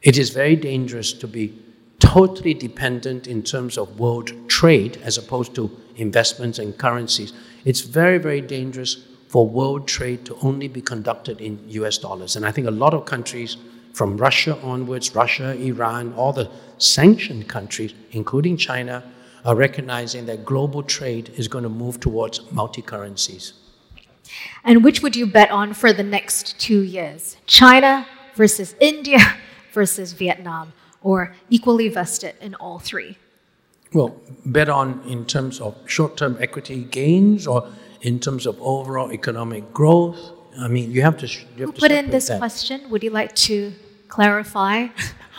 it 0.01 0.17
is 0.17 0.29
very 0.29 0.55
dangerous 0.55 1.13
to 1.13 1.27
be 1.27 1.53
totally 1.99 2.53
dependent 2.53 3.27
in 3.27 3.43
terms 3.43 3.77
of 3.77 3.99
world 3.99 4.31
trade 4.49 4.97
as 5.03 5.17
opposed 5.17 5.53
to 5.55 5.69
investments 5.97 6.57
and 6.57 6.77
currencies. 6.77 7.33
It's 7.65 7.81
very, 7.81 8.17
very 8.17 8.41
dangerous 8.41 9.05
for 9.29 9.47
world 9.47 9.87
trade 9.87 10.25
to 10.25 10.35
only 10.41 10.67
be 10.67 10.81
conducted 10.81 11.39
in 11.39 11.59
US 11.67 11.99
dollars. 11.99 12.35
And 12.35 12.43
I 12.45 12.51
think 12.51 12.67
a 12.67 12.71
lot 12.71 12.95
of 12.95 13.05
countries, 13.05 13.57
from 13.93 14.17
Russia 14.17 14.57
onwards, 14.63 15.13
Russia, 15.13 15.55
Iran, 15.55 16.13
all 16.15 16.33
the 16.33 16.49
sanctioned 16.79 17.47
countries, 17.47 17.93
including 18.11 18.57
China, 18.57 19.03
are 19.45 19.55
recognizing 19.55 20.25
that 20.25 20.43
global 20.43 20.81
trade 20.81 21.31
is 21.37 21.47
going 21.47 21.63
to 21.63 21.69
move 21.69 21.99
towards 21.99 22.51
multi 22.51 22.81
currencies. 22.81 23.53
And 24.63 24.83
which 24.83 25.03
would 25.03 25.15
you 25.15 25.27
bet 25.27 25.51
on 25.51 25.75
for 25.75 25.93
the 25.93 26.03
next 26.03 26.59
two 26.59 26.81
years? 26.81 27.37
China 27.45 28.07
versus 28.33 28.73
India 28.79 29.19
versus 29.73 30.13
Vietnam, 30.13 30.73
or 31.03 31.35
equally 31.51 31.87
vested 31.87 32.33
in 32.41 32.55
all 32.55 32.79
three? 32.79 33.17
Well, 33.93 34.19
bet 34.43 34.69
on 34.69 35.03
in 35.07 35.25
terms 35.25 35.61
of 35.61 35.75
short 35.85 36.17
term 36.17 36.35
equity 36.39 36.83
gains 36.83 37.45
or 37.45 37.69
in 38.01 38.19
terms 38.19 38.45
of 38.45 38.59
overall 38.61 39.11
economic 39.11 39.73
growth. 39.73 40.19
I 40.57 40.67
mean, 40.67 40.91
you 40.91 41.01
have 41.01 41.17
to. 41.17 41.27
You 41.27 41.67
have 41.67 41.75
Who 41.75 41.81
put 41.81 41.91
in 41.91 42.09
this 42.09 42.27
that. 42.27 42.39
question? 42.39 42.89
Would 42.89 43.03
you 43.03 43.11
like 43.11 43.35
to 43.47 43.73
clarify? 44.07 44.87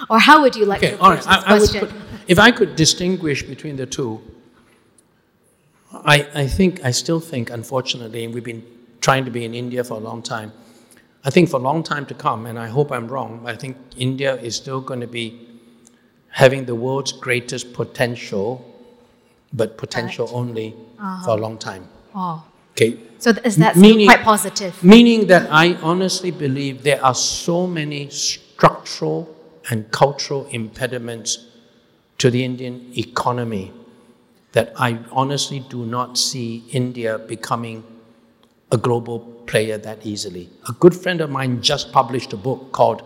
or 0.08 0.18
how 0.18 0.40
would 0.42 0.56
you 0.56 0.64
like 0.64 0.78
okay, 0.78 0.90
to 0.90 0.94
approach 0.96 1.26
right. 1.26 1.40
this 1.40 1.44
I, 1.44 1.58
question? 1.58 1.84
I 1.84 1.90
put, 1.90 2.00
if 2.28 2.38
I 2.38 2.50
could 2.50 2.76
distinguish 2.76 3.42
between 3.42 3.76
the 3.76 3.86
two, 3.86 4.20
I, 5.92 6.26
I 6.34 6.46
think, 6.46 6.84
I 6.84 6.92
still 6.92 7.20
think, 7.20 7.50
unfortunately, 7.50 8.24
and 8.24 8.32
we've 8.32 8.44
been 8.44 8.64
trying 9.00 9.24
to 9.24 9.30
be 9.30 9.44
in 9.44 9.54
India 9.54 9.82
for 9.82 9.94
a 9.94 10.00
long 10.00 10.22
time, 10.22 10.52
I 11.24 11.30
think 11.30 11.50
for 11.50 11.56
a 11.56 11.62
long 11.62 11.82
time 11.82 12.06
to 12.06 12.14
come, 12.14 12.46
and 12.46 12.58
I 12.58 12.68
hope 12.68 12.92
I'm 12.92 13.08
wrong, 13.08 13.42
I 13.46 13.54
think 13.56 13.76
India 13.96 14.36
is 14.36 14.56
still 14.56 14.80
going 14.80 15.00
to 15.00 15.06
be 15.06 15.48
having 16.28 16.64
the 16.64 16.74
world's 16.74 17.12
greatest 17.12 17.72
potential, 17.72 18.64
but 19.52 19.76
potential 19.76 20.26
right. 20.26 20.34
only 20.34 20.74
uh-huh. 20.98 21.24
for 21.24 21.30
a 21.30 21.40
long 21.40 21.58
time. 21.58 21.88
Oh. 22.14 22.44
Okay. 22.80 22.98
So 23.18 23.30
is 23.44 23.56
that 23.56 23.76
meaning, 23.76 24.06
quite 24.06 24.22
positive? 24.22 24.82
Meaning 24.82 25.26
that 25.26 25.48
I 25.50 25.74
honestly 25.82 26.30
believe 26.30 26.82
there 26.82 27.04
are 27.04 27.14
so 27.14 27.66
many 27.66 28.08
structural 28.08 29.36
and 29.68 29.90
cultural 29.90 30.46
impediments 30.46 31.46
to 32.18 32.30
the 32.30 32.42
Indian 32.42 32.90
economy 32.96 33.72
that 34.52 34.72
I 34.76 34.98
honestly 35.12 35.60
do 35.68 35.84
not 35.84 36.16
see 36.16 36.64
India 36.70 37.18
becoming 37.18 37.84
a 38.72 38.78
global 38.78 39.20
player 39.46 39.76
that 39.76 40.06
easily. 40.06 40.48
A 40.68 40.72
good 40.72 40.94
friend 40.94 41.20
of 41.20 41.28
mine 41.28 41.60
just 41.60 41.92
published 41.92 42.32
a 42.32 42.36
book 42.38 42.72
called 42.72 43.02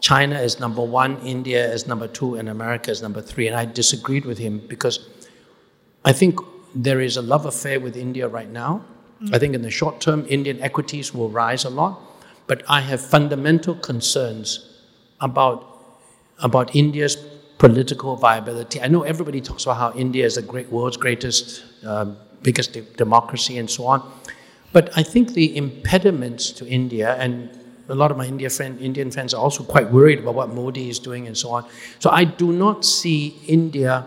China 0.00 0.40
is 0.40 0.58
number 0.58 0.82
one, 0.82 1.20
India 1.20 1.70
is 1.70 1.86
number 1.86 2.08
two, 2.08 2.36
and 2.36 2.48
America 2.48 2.90
is 2.90 3.02
number 3.02 3.20
three. 3.20 3.46
And 3.46 3.56
I 3.56 3.66
disagreed 3.66 4.24
with 4.24 4.38
him 4.38 4.58
because 4.66 5.06
I 6.04 6.12
think 6.12 6.40
there 6.74 7.00
is 7.00 7.16
a 7.18 7.22
love 7.22 7.44
affair 7.44 7.78
with 7.78 7.96
India 7.96 8.26
right 8.26 8.48
now. 8.48 8.84
I 9.32 9.38
think 9.38 9.54
in 9.54 9.62
the 9.62 9.70
short 9.70 10.00
term, 10.00 10.26
Indian 10.28 10.60
equities 10.60 11.12
will 11.12 11.28
rise 11.28 11.64
a 11.64 11.70
lot. 11.70 12.00
But 12.46 12.62
I 12.68 12.80
have 12.80 13.00
fundamental 13.00 13.74
concerns 13.74 14.80
about, 15.20 15.66
about 16.38 16.74
India's 16.74 17.16
political 17.58 18.16
viability. 18.16 18.80
I 18.80 18.88
know 18.88 19.02
everybody 19.02 19.40
talks 19.40 19.64
about 19.64 19.76
how 19.76 19.92
India 19.98 20.24
is 20.24 20.36
the 20.36 20.42
great, 20.42 20.70
world's 20.70 20.96
greatest, 20.96 21.64
uh, 21.84 22.06
biggest 22.42 22.72
de- 22.72 22.82
democracy 22.96 23.58
and 23.58 23.68
so 23.68 23.86
on. 23.86 24.08
But 24.72 24.96
I 24.96 25.02
think 25.02 25.34
the 25.34 25.56
impediments 25.56 26.50
to 26.52 26.66
India, 26.66 27.16
and 27.16 27.50
a 27.88 27.94
lot 27.94 28.10
of 28.10 28.16
my 28.16 28.26
India 28.26 28.48
friend, 28.48 28.80
Indian 28.80 29.10
friends 29.10 29.34
are 29.34 29.42
also 29.42 29.64
quite 29.64 29.90
worried 29.90 30.20
about 30.20 30.34
what 30.34 30.50
Modi 30.50 30.88
is 30.88 30.98
doing 30.98 31.26
and 31.26 31.36
so 31.36 31.50
on. 31.50 31.64
So 31.98 32.10
I 32.10 32.24
do 32.24 32.52
not 32.52 32.84
see 32.84 33.36
India 33.46 34.06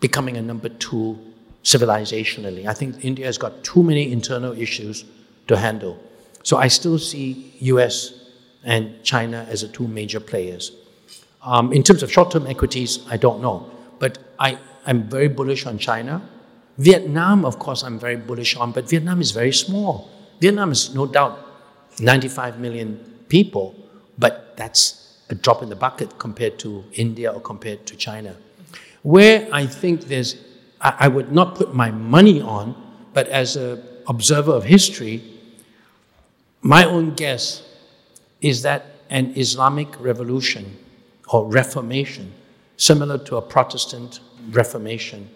becoming 0.00 0.36
a 0.36 0.42
number 0.42 0.68
two 0.68 1.18
civilizationally. 1.66 2.66
I 2.66 2.74
think 2.74 3.04
India 3.04 3.26
has 3.26 3.38
got 3.38 3.64
too 3.64 3.82
many 3.82 4.12
internal 4.12 4.52
issues 4.52 5.04
to 5.48 5.56
handle. 5.56 5.98
So 6.44 6.56
I 6.58 6.68
still 6.68 6.98
see 6.98 7.52
US 7.72 7.96
and 8.62 9.02
China 9.02 9.44
as 9.50 9.62
the 9.62 9.68
two 9.68 9.88
major 9.88 10.20
players. 10.20 10.70
Um, 11.42 11.72
in 11.72 11.82
terms 11.82 12.02
of 12.04 12.12
short-term 12.12 12.46
equities, 12.46 13.04
I 13.10 13.16
don't 13.16 13.42
know. 13.42 13.68
But 13.98 14.18
I, 14.38 14.58
I'm 14.86 15.08
very 15.08 15.28
bullish 15.28 15.66
on 15.66 15.78
China. 15.78 16.22
Vietnam, 16.78 17.44
of 17.44 17.58
course, 17.58 17.82
I'm 17.82 17.98
very 17.98 18.16
bullish 18.16 18.54
on, 18.56 18.70
but 18.70 18.88
Vietnam 18.88 19.20
is 19.20 19.32
very 19.32 19.52
small. 19.52 20.08
Vietnam 20.40 20.70
is 20.70 20.94
no 20.94 21.06
doubt 21.06 21.34
95 21.98 22.60
million 22.60 22.98
people, 23.28 23.74
but 24.18 24.56
that's 24.56 25.18
a 25.30 25.34
drop 25.34 25.62
in 25.62 25.68
the 25.68 25.76
bucket 25.76 26.18
compared 26.18 26.58
to 26.60 26.84
India 26.92 27.32
or 27.32 27.40
compared 27.40 27.86
to 27.86 27.96
China. 27.96 28.36
Where 29.02 29.48
I 29.52 29.66
think 29.66 30.02
there's, 30.02 30.36
I, 30.80 30.94
I 31.00 31.08
would 31.08 31.32
not 31.32 31.54
put 31.54 31.74
my 31.74 31.90
money 31.90 32.40
on, 32.40 32.74
but 33.12 33.28
as 33.28 33.56
an 33.56 33.82
observer 34.06 34.52
of 34.52 34.64
history, 34.64 35.22
my 36.62 36.84
own 36.84 37.14
guess 37.14 37.62
is 38.40 38.62
that 38.62 38.86
an 39.10 39.32
Islamic 39.36 39.88
revolution 40.00 40.76
or 41.28 41.46
reformation, 41.46 42.32
similar 42.76 43.18
to 43.18 43.36
a 43.36 43.42
Protestant 43.42 44.20
reformation, 44.50 45.28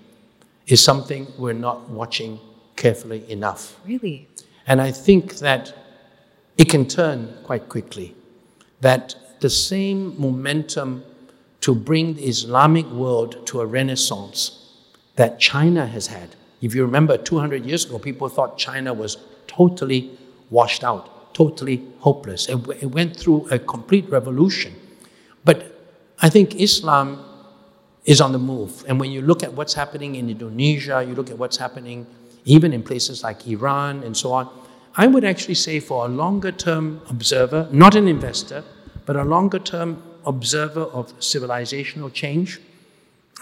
is 0.66 0.82
something 0.82 1.26
we're 1.38 1.52
not 1.52 1.88
watching 1.88 2.38
carefully 2.76 3.28
enough. 3.30 3.78
Really? 3.86 4.28
And 4.66 4.80
I 4.80 4.90
think 4.90 5.36
that 5.36 5.74
it 6.56 6.68
can 6.68 6.86
turn 6.86 7.32
quite 7.44 7.68
quickly. 7.68 8.14
That 8.80 9.14
the 9.40 9.50
same 9.50 10.20
momentum 10.20 11.02
to 11.62 11.74
bring 11.74 12.14
the 12.14 12.24
Islamic 12.24 12.86
world 12.86 13.46
to 13.48 13.60
a 13.60 13.66
renaissance 13.66 14.59
that 15.20 15.38
China 15.38 15.86
has 15.86 16.06
had. 16.06 16.34
If 16.62 16.74
you 16.74 16.82
remember, 16.82 17.18
200 17.18 17.66
years 17.66 17.84
ago, 17.84 17.98
people 17.98 18.30
thought 18.30 18.56
China 18.56 18.94
was 18.94 19.18
totally 19.46 20.18
washed 20.48 20.82
out, 20.82 21.34
totally 21.34 21.86
hopeless. 21.98 22.48
It, 22.48 22.56
it 22.80 22.86
went 22.86 23.18
through 23.18 23.46
a 23.50 23.58
complete 23.58 24.08
revolution. 24.08 24.72
But 25.44 25.58
I 26.22 26.30
think 26.30 26.54
Islam 26.54 27.22
is 28.06 28.22
on 28.22 28.32
the 28.32 28.38
move. 28.38 28.82
And 28.88 28.98
when 28.98 29.10
you 29.10 29.20
look 29.20 29.42
at 29.42 29.52
what's 29.52 29.74
happening 29.74 30.14
in 30.14 30.30
Indonesia, 30.30 31.04
you 31.06 31.14
look 31.14 31.28
at 31.28 31.36
what's 31.36 31.58
happening 31.58 32.06
even 32.46 32.72
in 32.72 32.82
places 32.82 33.22
like 33.22 33.46
Iran 33.46 34.02
and 34.02 34.16
so 34.16 34.32
on, 34.32 34.48
I 34.96 35.06
would 35.06 35.24
actually 35.24 35.60
say 35.66 35.80
for 35.80 36.06
a 36.06 36.08
longer 36.08 36.50
term 36.50 37.02
observer, 37.10 37.68
not 37.70 37.94
an 37.94 38.08
investor, 38.08 38.64
but 39.04 39.16
a 39.16 39.24
longer 39.24 39.58
term 39.58 40.02
observer 40.24 40.84
of 40.84 41.12
civilizational 41.18 42.10
change, 42.10 42.58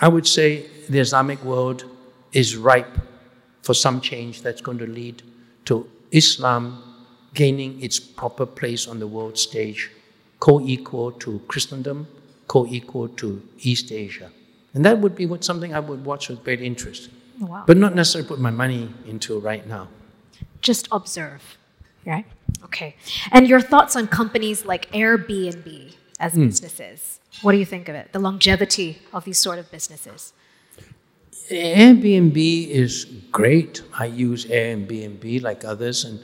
I 0.00 0.08
would 0.08 0.26
say 0.26 0.66
the 0.88 0.98
Islamic 1.00 1.42
world 1.44 1.84
is 2.32 2.56
ripe 2.56 2.98
for 3.62 3.74
some 3.74 4.00
change 4.00 4.42
that's 4.42 4.60
going 4.60 4.78
to 4.78 4.86
lead 4.86 5.22
to 5.66 5.88
Islam 6.12 6.82
gaining 7.34 7.80
its 7.82 7.98
proper 8.00 8.46
place 8.46 8.86
on 8.88 8.98
the 9.00 9.06
world 9.06 9.36
stage, 9.38 9.90
co 10.40 10.60
equal 10.60 11.12
to 11.12 11.40
Christendom, 11.48 12.06
co 12.46 12.66
equal 12.66 13.08
to 13.08 13.42
East 13.60 13.92
Asia. 13.92 14.30
And 14.74 14.84
that 14.84 14.98
would 14.98 15.14
be 15.16 15.26
what, 15.26 15.44
something 15.44 15.74
I 15.74 15.80
would 15.80 16.04
watch 16.04 16.28
with 16.28 16.44
great 16.44 16.60
interest. 16.62 17.10
Wow. 17.40 17.64
But 17.66 17.76
not 17.76 17.94
necessarily 17.94 18.28
put 18.28 18.38
my 18.40 18.50
money 18.50 18.92
into 19.06 19.38
right 19.38 19.66
now. 19.66 19.88
Just 20.60 20.88
observe. 20.90 21.56
Right. 22.06 22.24
Okay. 22.64 22.96
And 23.32 23.48
your 23.48 23.60
thoughts 23.60 23.94
on 23.96 24.06
companies 24.08 24.64
like 24.64 24.90
Airbnb 24.92 25.94
as 26.18 26.32
Hmm. 26.32 26.46
businesses? 26.46 27.17
What 27.42 27.52
do 27.52 27.58
you 27.58 27.64
think 27.64 27.88
of 27.88 27.94
it? 27.94 28.12
The 28.12 28.18
longevity 28.18 28.98
of 29.12 29.24
these 29.24 29.38
sort 29.38 29.58
of 29.58 29.70
businesses? 29.70 30.32
Airbnb 31.50 32.68
is 32.68 33.04
great. 33.32 33.82
I 33.98 34.06
use 34.06 34.44
Airbnb 34.46 35.42
like 35.42 35.64
others, 35.64 36.04
and, 36.04 36.20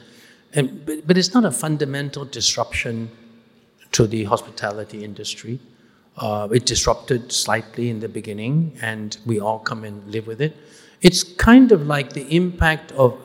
and 0.53 0.85
but, 0.85 1.07
but 1.07 1.17
it's 1.17 1.33
not 1.33 1.45
a 1.45 1.51
fundamental 1.51 2.25
disruption 2.25 3.09
to 3.93 4.05
the 4.05 4.25
hospitality 4.25 5.03
industry. 5.03 5.59
Uh, 6.17 6.47
it 6.51 6.65
disrupted 6.65 7.31
slightly 7.31 7.89
in 7.89 7.99
the 7.99 8.09
beginning, 8.09 8.77
and 8.81 9.17
we 9.25 9.39
all 9.39 9.59
come 9.59 9.83
and 9.83 10.05
live 10.11 10.27
with 10.27 10.41
it. 10.41 10.55
It's 11.01 11.23
kind 11.23 11.71
of 11.71 11.87
like 11.87 12.13
the 12.13 12.27
impact 12.35 12.91
of 12.91 13.19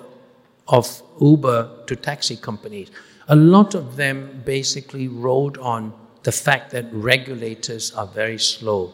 of 0.69 1.03
Uber 1.21 1.85
to 1.87 1.97
taxi 1.97 2.37
companies. 2.37 2.91
A 3.29 3.37
lot 3.37 3.75
of 3.75 3.97
them 3.97 4.43
basically 4.45 5.09
rode 5.09 5.59
on 5.59 5.93
the 6.23 6.33
fact 6.33 6.71
that 6.73 6.87
regulators 6.93 7.93
are 7.95 8.07
very 8.07 8.39
slow. 8.39 8.93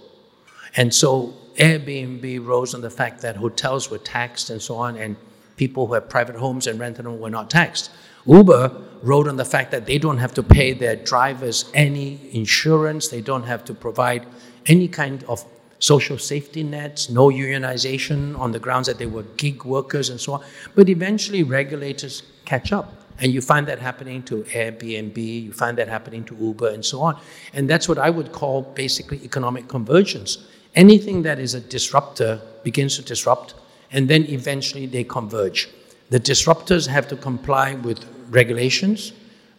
And 0.77 0.95
so 0.95 1.35
Airbnb 1.57 2.45
rose 2.47 2.75
on 2.75 2.83
the 2.83 2.91
fact 2.91 3.23
that 3.23 3.37
hotels 3.37 3.91
were 3.91 3.99
taxed 3.99 4.51
and 4.51 4.61
so 4.61 4.77
on, 4.77 4.97
and 4.97 5.17
people 5.57 5.87
who 5.87 5.95
have 5.95 6.09
private 6.09 6.37
homes 6.37 6.67
and 6.67 6.79
rented 6.79 7.05
them 7.05 7.19
were 7.19 7.31
not 7.31 7.51
taxed. 7.51 7.91
Uber 8.27 8.73
rode 9.03 9.29
on 9.29 9.37
the 9.37 9.45
fact 9.45 9.71
that 9.71 9.87
they 9.87 9.99
don't 9.99 10.19
have 10.19 10.35
to 10.35 10.43
pay 10.43 10.73
their 10.73 10.97
drivers 10.97 11.71
any 11.75 12.21
insurance, 12.33 13.09
they 13.09 13.21
don't 13.21 13.45
have 13.45 13.65
to 13.65 13.75
provide 13.75 14.27
any 14.67 14.89
kind 14.89 15.25
of 15.25 15.45
social 15.79 16.19
safety 16.19 16.63
nets, 16.63 17.09
no 17.09 17.29
unionization 17.29 18.39
on 18.39 18.53
the 18.53 18.59
grounds 18.59 18.87
that 18.87 18.99
they 18.99 19.07
were 19.07 19.23
gig 19.37 19.65
workers 19.65 20.09
and 20.09 20.21
so 20.21 20.35
on. 20.35 20.45
But 20.75 20.89
eventually, 20.89 21.43
regulators 21.43 22.23
catch 22.45 22.73
up. 22.73 23.06
And 23.19 23.33
you 23.33 23.41
find 23.41 23.67
that 23.69 23.79
happening 23.79 24.23
to 24.25 24.43
Airbnb, 24.45 25.17
you 25.17 25.53
find 25.53 25.79
that 25.79 25.89
happening 25.89 26.25
to 26.25 26.37
Uber, 26.37 26.69
and 26.69 26.85
so 26.85 27.01
on. 27.01 27.19
And 27.55 27.69
that's 27.69 27.89
what 27.89 27.99
I 27.99 28.11
would 28.11 28.33
call 28.33 28.63
basically 28.63 29.23
economic 29.25 29.69
convergence. 29.69 30.47
Anything 30.75 31.23
that 31.23 31.39
is 31.39 31.55
a 31.55 31.61
disruptor 31.61 32.41
begins 32.63 32.97
to 32.97 33.03
disrupt, 33.03 33.55
and 33.91 34.09
then 34.09 34.25
eventually 34.25 34.87
they 34.87 35.05
converge. 35.05 35.69
The 36.11 36.21
disruptors 36.21 36.87
have 36.87 37.09
to 37.09 37.17
comply 37.17 37.75
with 37.75 38.05
regulations. 38.31 39.13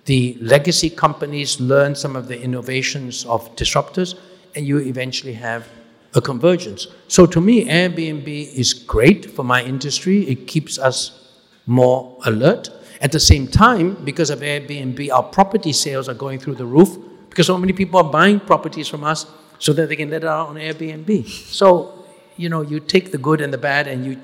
The 0.05 0.37
legacy 0.39 0.89
companies 0.89 1.59
learn 1.59 1.95
some 1.95 2.15
of 2.15 2.27
the 2.27 2.39
innovations 2.39 3.25
of 3.25 3.53
disruptors, 3.55 4.17
and 4.55 4.65
you 4.65 4.77
eventually 4.77 5.33
have 5.33 5.67
a 6.13 6.21
convergence. 6.21 6.87
So 7.07 7.25
to 7.25 7.41
me, 7.41 7.65
Airbnb 7.65 8.53
is 8.53 8.73
great 8.73 9.31
for 9.31 9.43
my 9.43 9.63
industry. 9.63 10.27
It 10.27 10.47
keeps 10.47 10.77
us 10.79 11.33
more 11.65 12.17
alert. 12.25 12.69
At 12.99 13.11
the 13.11 13.19
same 13.19 13.47
time, 13.47 14.03
because 14.03 14.29
of 14.29 14.39
Airbnb, 14.39 15.11
our 15.11 15.23
property 15.23 15.71
sales 15.73 16.09
are 16.09 16.15
going 16.15 16.39
through 16.39 16.55
the 16.55 16.65
roof 16.65 16.97
because 17.29 17.47
so 17.47 17.57
many 17.57 17.73
people 17.73 17.99
are 17.99 18.11
buying 18.11 18.39
properties 18.39 18.87
from 18.87 19.03
us 19.03 19.25
so 19.59 19.73
that 19.73 19.89
they 19.89 19.95
can 19.95 20.09
let 20.09 20.23
it 20.23 20.27
out 20.27 20.49
on 20.49 20.55
Airbnb. 20.55 21.27
So, 21.27 22.05
you 22.35 22.49
know, 22.49 22.61
you 22.61 22.79
take 22.79 23.11
the 23.11 23.17
good 23.17 23.41
and 23.41 23.53
the 23.53 23.57
bad, 23.57 23.87
and 23.87 24.05
you, 24.05 24.19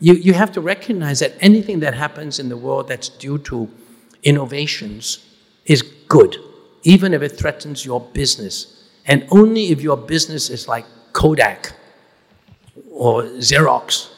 you, 0.00 0.14
you 0.14 0.34
have 0.34 0.52
to 0.52 0.60
recognize 0.60 1.20
that 1.20 1.34
anything 1.40 1.80
that 1.80 1.94
happens 1.94 2.38
in 2.38 2.48
the 2.48 2.56
world 2.56 2.88
that's 2.88 3.08
due 3.08 3.38
to 3.38 3.70
innovations 4.22 5.24
is 5.64 5.82
good, 6.08 6.36
even 6.82 7.14
if 7.14 7.22
it 7.22 7.38
threatens 7.38 7.84
your 7.84 8.00
business. 8.00 8.88
And 9.06 9.26
only 9.30 9.70
if 9.70 9.80
your 9.80 9.96
business 9.96 10.50
is 10.50 10.66
like 10.66 10.86
Kodak 11.12 11.72
or 12.90 13.22
Xerox, 13.22 14.10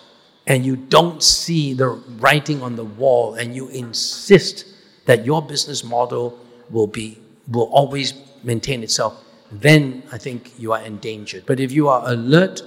and 0.48 0.64
you 0.64 0.74
don't 0.76 1.22
see 1.22 1.74
the 1.74 1.88
writing 2.18 2.62
on 2.62 2.74
the 2.74 2.84
wall, 2.84 3.34
and 3.34 3.54
you 3.54 3.68
insist 3.68 4.64
that 5.04 5.24
your 5.24 5.40
business 5.40 5.84
model 5.84 6.38
will 6.70 6.86
be 6.86 7.18
will 7.48 7.70
always 7.72 8.14
maintain 8.42 8.82
itself, 8.82 9.24
then 9.50 10.02
I 10.12 10.18
think 10.18 10.52
you 10.58 10.72
are 10.72 10.82
endangered. 10.82 11.44
But 11.46 11.60
if 11.60 11.72
you 11.72 11.88
are 11.88 12.02
alert 12.06 12.62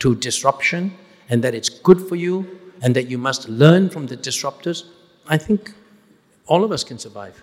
to 0.00 0.14
disruption 0.14 0.92
and 1.30 1.42
that 1.42 1.54
it's 1.54 1.70
good 1.70 2.00
for 2.08 2.16
you 2.16 2.60
and 2.82 2.94
that 2.94 3.06
you 3.08 3.18
must 3.18 3.48
learn 3.48 3.88
from 3.88 4.06
the 4.06 4.16
disruptors, 4.16 4.84
I 5.26 5.38
think 5.38 5.72
all 6.46 6.64
of 6.64 6.72
us 6.72 6.84
can 6.84 6.98
survive. 6.98 7.42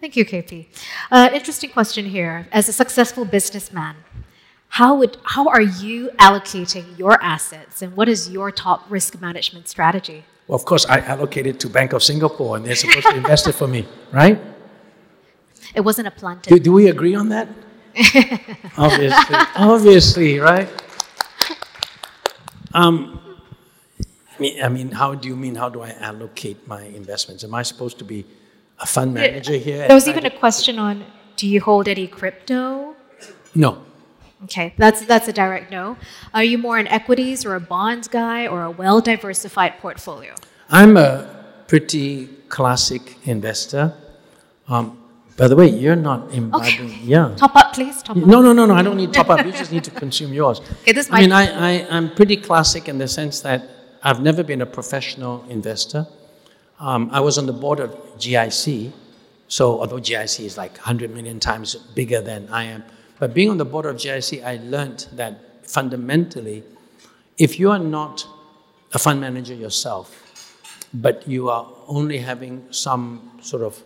Thank 0.00 0.16
you, 0.16 0.26
KP. 0.26 0.66
Uh, 1.10 1.30
interesting 1.32 1.70
question 1.70 2.04
here. 2.04 2.46
As 2.52 2.68
a 2.68 2.72
successful 2.72 3.24
businessman, 3.24 3.96
how 4.68 4.96
would 4.96 5.16
how 5.24 5.48
are 5.48 5.60
you 5.62 6.10
allocating 6.18 6.98
your 6.98 7.22
assets, 7.22 7.82
and 7.82 7.96
what 7.96 8.08
is 8.08 8.30
your 8.30 8.50
top 8.50 8.84
risk 8.90 9.20
management 9.20 9.68
strategy? 9.68 10.24
Well, 10.48 10.56
of 10.56 10.64
course, 10.64 10.86
I 10.86 10.98
allocated 11.00 11.58
to 11.60 11.68
Bank 11.68 11.92
of 11.92 12.02
Singapore, 12.02 12.56
and 12.56 12.64
they're 12.64 12.76
supposed 12.76 13.06
to 13.08 13.16
invest 13.16 13.48
it 13.48 13.52
for 13.54 13.66
me, 13.66 13.86
right? 14.12 14.38
It 15.74 15.80
wasn't 15.80 16.08
a 16.08 16.10
planted. 16.10 16.50
Do, 16.50 16.58
do 16.60 16.72
we 16.72 16.88
agree 16.88 17.14
on 17.14 17.28
that? 17.30 17.48
obviously, 18.76 19.36
obviously, 19.56 20.38
right? 20.38 20.68
Um, 22.74 23.18
I 24.38 24.40
mean- 24.40 24.62
I 24.62 24.68
mean, 24.68 24.90
how 24.90 25.14
do 25.14 25.28
you 25.28 25.36
mean? 25.36 25.54
How 25.54 25.68
do 25.70 25.80
I 25.80 25.90
allocate 26.00 26.66
my 26.68 26.82
investments? 26.82 27.42
Am 27.44 27.54
I 27.54 27.62
supposed 27.62 27.98
to 27.98 28.04
be 28.04 28.26
a 28.78 28.86
fund 28.86 29.14
manager 29.14 29.56
here? 29.56 29.86
There 29.88 29.94
was 29.96 30.06
even 30.08 30.26
a 30.26 30.30
question 30.38 30.78
on: 30.78 31.04
Do 31.36 31.46
you 31.48 31.60
hold 31.60 31.88
any 31.88 32.06
crypto? 32.06 32.94
no. 33.54 33.82
Okay, 34.44 34.74
that's 34.76 35.04
that's 35.06 35.28
a 35.28 35.32
direct 35.32 35.70
no. 35.70 35.96
Are 36.34 36.44
you 36.44 36.58
more 36.58 36.78
an 36.78 36.86
equities 36.88 37.46
or 37.46 37.54
a 37.54 37.60
bonds 37.60 38.06
guy 38.06 38.46
or 38.46 38.64
a 38.64 38.70
well-diversified 38.70 39.78
portfolio? 39.78 40.34
I'm 40.68 40.96
a 40.96 41.44
pretty 41.68 42.26
classic 42.48 43.16
investor. 43.26 43.94
Um, 44.68 45.02
by 45.36 45.48
the 45.48 45.56
way, 45.56 45.68
you're 45.68 45.96
not 45.96 46.32
imbibing. 46.32 46.98
Yeah. 47.02 47.34
Top 47.36 47.54
up, 47.56 47.74
please. 47.74 48.02
Top 48.02 48.16
up. 48.16 48.24
No, 48.24 48.40
no, 48.40 48.52
no, 48.52 48.64
no. 48.66 48.74
I 48.74 48.82
don't 48.82 48.96
need 48.96 49.12
top 49.12 49.28
up. 49.28 49.44
You 49.44 49.52
just 49.62 49.70
need 49.70 49.84
to 49.84 49.90
consume 49.90 50.32
yours. 50.32 50.60
Okay, 50.82 50.92
this 50.92 51.08
I 51.10 51.20
mean, 51.20 51.32
I, 51.32 51.80
I, 51.82 51.86
I'm 51.90 52.14
pretty 52.14 52.36
classic 52.36 52.88
in 52.88 52.98
the 52.98 53.06
sense 53.06 53.40
that 53.40 53.62
I've 54.02 54.22
never 54.22 54.42
been 54.42 54.62
a 54.62 54.66
professional 54.66 55.44
investor. 55.48 56.06
Um, 56.80 57.10
I 57.12 57.20
was 57.20 57.38
on 57.38 57.46
the 57.46 57.52
board 57.52 57.80
of 57.80 57.90
GIC, 58.18 58.92
so 59.48 59.80
although 59.80 59.98
GIC 59.98 60.44
is 60.44 60.56
like 60.56 60.72
100 60.76 61.10
million 61.10 61.38
times 61.38 61.74
bigger 61.74 62.20
than 62.20 62.48
I 62.48 62.64
am, 62.64 62.84
but 63.18 63.34
being 63.34 63.50
on 63.50 63.56
the 63.56 63.64
board 63.64 63.86
of 63.86 63.96
GIC, 63.96 64.44
I 64.44 64.56
learned 64.64 65.06
that 65.12 65.68
fundamentally, 65.68 66.62
if 67.38 67.58
you 67.58 67.70
are 67.70 67.78
not 67.78 68.26
a 68.92 68.98
fund 68.98 69.20
manager 69.20 69.54
yourself, 69.54 70.22
but 70.94 71.26
you 71.26 71.50
are 71.50 71.66
only 71.86 72.18
having 72.18 72.66
some 72.70 73.38
sort 73.42 73.62
of 73.62 73.82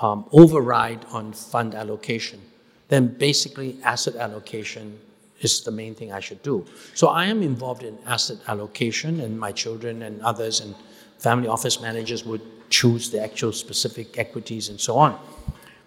um, 0.00 0.24
override 0.32 1.04
on 1.10 1.32
fund 1.32 1.74
allocation, 1.74 2.40
then 2.88 3.06
basically 3.06 3.78
asset 3.84 4.16
allocation 4.16 4.98
is 5.40 5.62
the 5.62 5.70
main 5.70 5.94
thing 5.94 6.12
I 6.12 6.20
should 6.20 6.42
do. 6.42 6.64
So 6.94 7.08
I 7.08 7.26
am 7.26 7.42
involved 7.42 7.82
in 7.82 7.98
asset 8.06 8.38
allocation, 8.48 9.20
and 9.20 9.38
my 9.38 9.52
children 9.52 10.02
and 10.02 10.20
others 10.22 10.60
and 10.60 10.74
family 11.18 11.48
office 11.48 11.80
managers 11.80 12.24
would 12.24 12.42
choose 12.70 13.10
the 13.10 13.22
actual 13.22 13.52
specific 13.52 14.18
equities 14.18 14.68
and 14.68 14.80
so 14.80 14.96
on. 14.96 15.18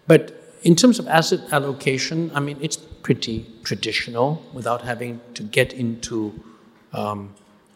But 0.07 0.44
in 0.65 0.75
terms 0.75 0.97
of 0.97 1.07
asset 1.07 1.41
allocation, 1.51 2.31
I 2.33 2.39
mean, 2.39 2.57
it's 2.59 2.75
pretty 2.75 3.45
traditional 3.63 4.43
without 4.51 4.81
having 4.81 5.21
to 5.35 5.43
get 5.43 5.73
into 5.73 6.33
um, 6.91 7.35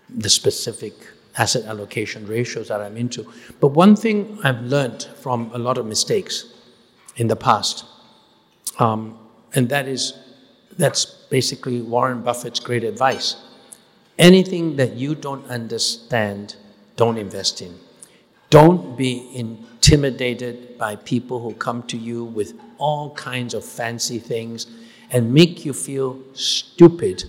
the 0.09 0.29
specific 0.29 0.93
asset 1.37 1.65
allocation 1.65 2.25
ratios 2.25 2.67
that 2.69 2.81
I'm 2.81 2.97
into. 2.97 3.31
But 3.59 3.69
one 3.69 3.95
thing 3.95 4.39
I've 4.43 4.61
learned 4.63 5.03
from 5.21 5.51
a 5.53 5.59
lot 5.59 5.77
of 5.77 5.85
mistakes 5.85 6.51
in 7.15 7.27
the 7.27 7.35
past, 7.35 7.85
um, 8.79 9.19
and 9.53 9.69
that 9.69 9.87
is 9.87 10.13
that's 10.75 11.05
basically 11.05 11.81
Warren 11.81 12.23
Buffett's 12.23 12.59
great 12.59 12.83
advice. 12.83 13.35
Anything 14.17 14.77
that 14.77 14.95
you 14.95 15.13
don't 15.13 15.45
understand, 15.45 16.55
don't 16.95 17.19
invest 17.19 17.61
in. 17.61 17.77
Don't 18.49 18.97
be 18.97 19.29
intimidated 19.79 20.77
by 20.77 20.93
people 20.97 21.39
who 21.39 21.53
come 21.53 21.81
to 21.83 21.97
you 21.97 22.25
with 22.25 22.53
all 22.77 23.13
kinds 23.15 23.53
of 23.53 23.63
fancy 23.63 24.19
things 24.19 24.67
and 25.11 25.33
make 25.33 25.63
you 25.63 25.73
feel 25.73 26.19
stupid 26.33 27.23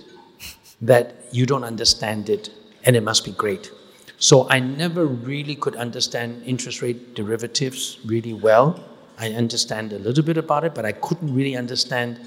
that 0.83 1.15
you 1.31 1.47
don't 1.47 1.63
understand 1.63 2.29
it 2.29 2.51
and 2.85 2.97
it 2.97 3.03
must 3.03 3.25
be 3.25 3.31
great. 3.31 3.71
So 4.19 4.49
I 4.51 4.59
never 4.59 5.07
really 5.07 5.55
could 5.55 5.77
understand 5.77 6.43
interest 6.45 6.83
rate 6.83 7.15
derivatives 7.15 7.99
really 8.05 8.35
well. 8.35 8.83
I 9.19 9.29
understand 9.31 9.93
a 9.93 9.99
little 9.99 10.25
bit 10.25 10.37
about 10.37 10.65
it, 10.65 10.75
but 10.75 10.85
I 10.85 10.93
couldn't 10.93 11.33
really 11.33 11.57
understand 11.57 12.19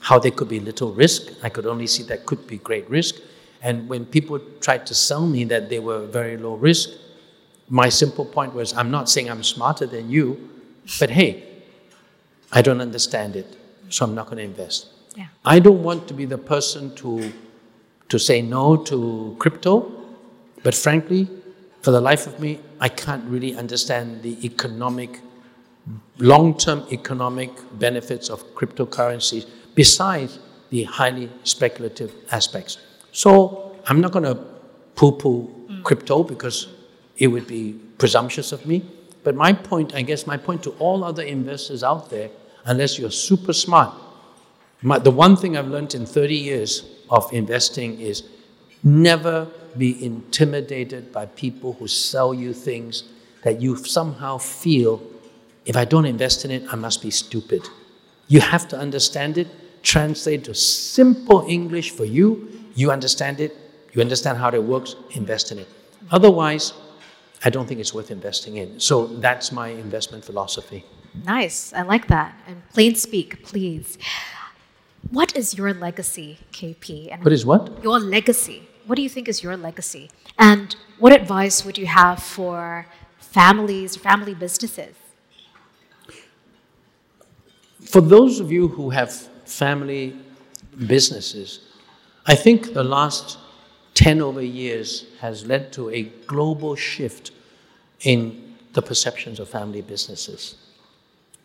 how 0.00 0.18
there 0.18 0.30
could 0.30 0.48
be 0.48 0.58
little 0.58 0.92
risk. 0.92 1.32
I 1.42 1.50
could 1.50 1.66
only 1.66 1.86
see 1.86 2.02
that 2.04 2.24
could 2.24 2.46
be 2.46 2.56
great 2.58 2.88
risk. 2.88 3.16
And 3.62 3.88
when 3.88 4.06
people 4.06 4.40
tried 4.60 4.86
to 4.86 4.94
sell 4.94 5.26
me 5.26 5.44
that 5.44 5.68
they 5.68 5.80
were 5.80 6.06
very 6.06 6.36
low 6.38 6.54
risk, 6.54 6.90
my 7.68 7.88
simple 7.88 8.24
point 8.24 8.54
was 8.54 8.72
I'm 8.76 8.90
not 8.90 9.08
saying 9.08 9.30
I'm 9.30 9.42
smarter 9.42 9.86
than 9.86 10.10
you, 10.10 10.50
but 11.00 11.10
hey, 11.10 11.44
I 12.52 12.62
don't 12.62 12.80
understand 12.80 13.36
it, 13.36 13.56
so 13.88 14.04
I'm 14.04 14.14
not 14.14 14.26
going 14.26 14.38
to 14.38 14.44
invest. 14.44 14.88
Yeah. 15.16 15.26
I 15.44 15.58
don't 15.58 15.82
want 15.82 16.06
to 16.08 16.14
be 16.14 16.24
the 16.24 16.38
person 16.38 16.94
to, 16.96 17.32
to 18.08 18.18
say 18.18 18.42
no 18.42 18.76
to 18.76 19.36
crypto, 19.38 19.92
but 20.62 20.74
frankly, 20.74 21.28
for 21.82 21.90
the 21.90 22.00
life 22.00 22.26
of 22.26 22.38
me, 22.40 22.60
I 22.80 22.88
can't 22.88 23.24
really 23.24 23.56
understand 23.56 24.22
the 24.22 24.44
economic 24.44 25.20
long 26.18 26.56
term 26.56 26.84
economic 26.90 27.50
benefits 27.78 28.28
of 28.28 28.42
cryptocurrencies 28.54 29.48
besides 29.74 30.38
the 30.70 30.82
highly 30.84 31.30
speculative 31.44 32.12
aspects. 32.32 32.78
So 33.12 33.76
I'm 33.86 34.00
not 34.00 34.12
going 34.12 34.24
to 34.24 34.34
poo 34.94 35.12
poo 35.12 35.48
mm. 35.70 35.82
crypto 35.84 36.24
because 36.24 36.66
it 37.18 37.28
would 37.28 37.46
be 37.46 37.78
presumptuous 37.98 38.52
of 38.52 38.66
me. 38.66 38.84
But 39.24 39.34
my 39.34 39.52
point, 39.52 39.94
I 39.94 40.02
guess, 40.02 40.26
my 40.26 40.36
point 40.36 40.62
to 40.64 40.70
all 40.78 41.02
other 41.02 41.22
investors 41.22 41.82
out 41.82 42.10
there, 42.10 42.30
unless 42.64 42.98
you're 42.98 43.10
super 43.10 43.52
smart, 43.52 43.94
my, 44.82 44.98
the 44.98 45.10
one 45.10 45.36
thing 45.36 45.56
I've 45.56 45.68
learned 45.68 45.94
in 45.94 46.06
30 46.06 46.34
years 46.34 46.84
of 47.10 47.32
investing 47.32 47.98
is 48.00 48.22
never 48.82 49.48
be 49.76 50.04
intimidated 50.04 51.12
by 51.12 51.26
people 51.26 51.72
who 51.74 51.88
sell 51.88 52.32
you 52.32 52.52
things 52.52 53.04
that 53.42 53.60
you 53.60 53.76
somehow 53.76 54.38
feel 54.38 55.02
if 55.66 55.76
I 55.76 55.84
don't 55.84 56.06
invest 56.06 56.44
in 56.44 56.52
it, 56.52 56.62
I 56.72 56.76
must 56.76 57.02
be 57.02 57.10
stupid. 57.10 57.68
You 58.28 58.40
have 58.40 58.68
to 58.68 58.78
understand 58.78 59.36
it, 59.36 59.48
translate 59.82 60.44
to 60.44 60.54
simple 60.54 61.44
English 61.48 61.90
for 61.90 62.04
you. 62.04 62.48
You 62.76 62.92
understand 62.92 63.40
it, 63.40 63.56
you 63.92 64.00
understand 64.00 64.38
how 64.38 64.50
it 64.50 64.62
works, 64.62 64.94
invest 65.10 65.50
in 65.50 65.58
it. 65.58 65.68
Otherwise, 66.12 66.72
I 67.46 67.48
don't 67.48 67.66
think 67.68 67.78
it's 67.78 67.94
worth 67.94 68.10
investing 68.10 68.56
in. 68.56 68.80
So 68.80 69.06
that's 69.06 69.52
my 69.52 69.68
investment 69.68 70.24
philosophy. 70.24 70.84
Nice. 71.24 71.72
I 71.72 71.82
like 71.82 72.08
that. 72.08 72.34
And 72.48 72.56
plain 72.70 72.96
speak, 72.96 73.44
please. 73.44 73.98
What 75.10 75.36
is 75.36 75.56
your 75.56 75.72
legacy, 75.72 76.38
KP? 76.50 77.12
And 77.12 77.22
what 77.22 77.32
is 77.32 77.46
what? 77.46 77.62
Your 77.84 78.00
legacy. 78.00 78.68
What 78.86 78.96
do 78.96 79.02
you 79.02 79.08
think 79.08 79.28
is 79.28 79.44
your 79.44 79.56
legacy? 79.56 80.10
And 80.36 80.74
what 80.98 81.12
advice 81.12 81.64
would 81.64 81.78
you 81.78 81.86
have 81.86 82.20
for 82.20 82.86
families, 83.18 83.94
family 83.94 84.34
businesses? 84.34 84.96
For 87.80 88.00
those 88.00 88.40
of 88.40 88.50
you 88.50 88.66
who 88.66 88.90
have 88.90 89.12
family 89.44 90.16
businesses, 90.88 91.60
I 92.26 92.34
think 92.34 92.74
the 92.74 92.82
last 92.82 93.38
10 93.96 94.20
over 94.20 94.42
years 94.42 95.06
has 95.20 95.46
led 95.46 95.72
to 95.72 95.88
a 95.90 96.02
global 96.26 96.76
shift 96.76 97.30
in 98.00 98.54
the 98.74 98.82
perceptions 98.82 99.40
of 99.40 99.48
family 99.48 99.80
businesses. 99.80 100.56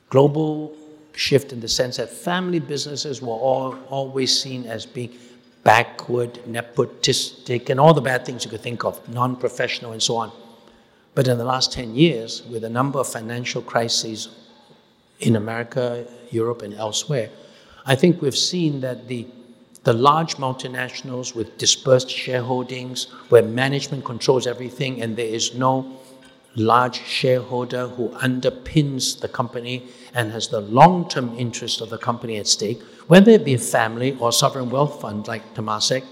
Global 0.09 0.75
shift 1.13 1.53
in 1.53 1.61
the 1.61 1.67
sense 1.67 1.95
that 1.95 2.09
family 2.09 2.59
businesses 2.59 3.21
were 3.21 3.29
all, 3.29 3.75
always 3.89 4.37
seen 4.37 4.65
as 4.65 4.85
being 4.85 5.17
backward, 5.63 6.33
nepotistic, 6.45 7.69
and 7.69 7.79
all 7.79 7.93
the 7.93 8.01
bad 8.01 8.25
things 8.25 8.43
you 8.43 8.51
could 8.51 8.61
think 8.61 8.83
of, 8.83 8.99
non 9.07 9.37
professional, 9.37 9.93
and 9.93 10.03
so 10.03 10.17
on. 10.17 10.31
But 11.15 11.29
in 11.29 11.37
the 11.37 11.45
last 11.45 11.71
10 11.71 11.95
years, 11.95 12.43
with 12.43 12.65
a 12.65 12.69
number 12.69 12.99
of 12.99 13.07
financial 13.07 13.61
crises 13.61 14.27
in 15.21 15.37
America, 15.37 16.05
Europe, 16.31 16.63
and 16.63 16.73
elsewhere, 16.73 17.29
I 17.85 17.95
think 17.95 18.21
we've 18.21 18.37
seen 18.37 18.81
that 18.81 19.07
the, 19.07 19.25
the 19.83 19.93
large 19.93 20.35
multinationals 20.35 21.33
with 21.33 21.57
dispersed 21.57 22.07
shareholdings, 22.07 23.09
where 23.29 23.41
management 23.41 24.05
controls 24.05 24.45
everything 24.45 25.01
and 25.01 25.15
there 25.15 25.25
is 25.25 25.55
no 25.55 25.97
large 26.55 27.01
shareholder 27.05 27.87
who 27.87 28.09
underpins 28.09 29.19
the 29.19 29.27
company 29.27 29.87
and 30.13 30.31
has 30.31 30.49
the 30.49 30.61
long 30.61 31.07
term 31.07 31.33
interest 31.37 31.81
of 31.81 31.89
the 31.89 31.97
company 31.97 32.37
at 32.37 32.47
stake, 32.47 32.81
whether 33.07 33.31
it 33.31 33.45
be 33.45 33.53
a 33.53 33.57
family 33.57 34.15
or 34.19 34.31
sovereign 34.31 34.69
wealth 34.69 35.01
fund 35.01 35.27
like 35.27 35.55
Temasek, 35.55 36.05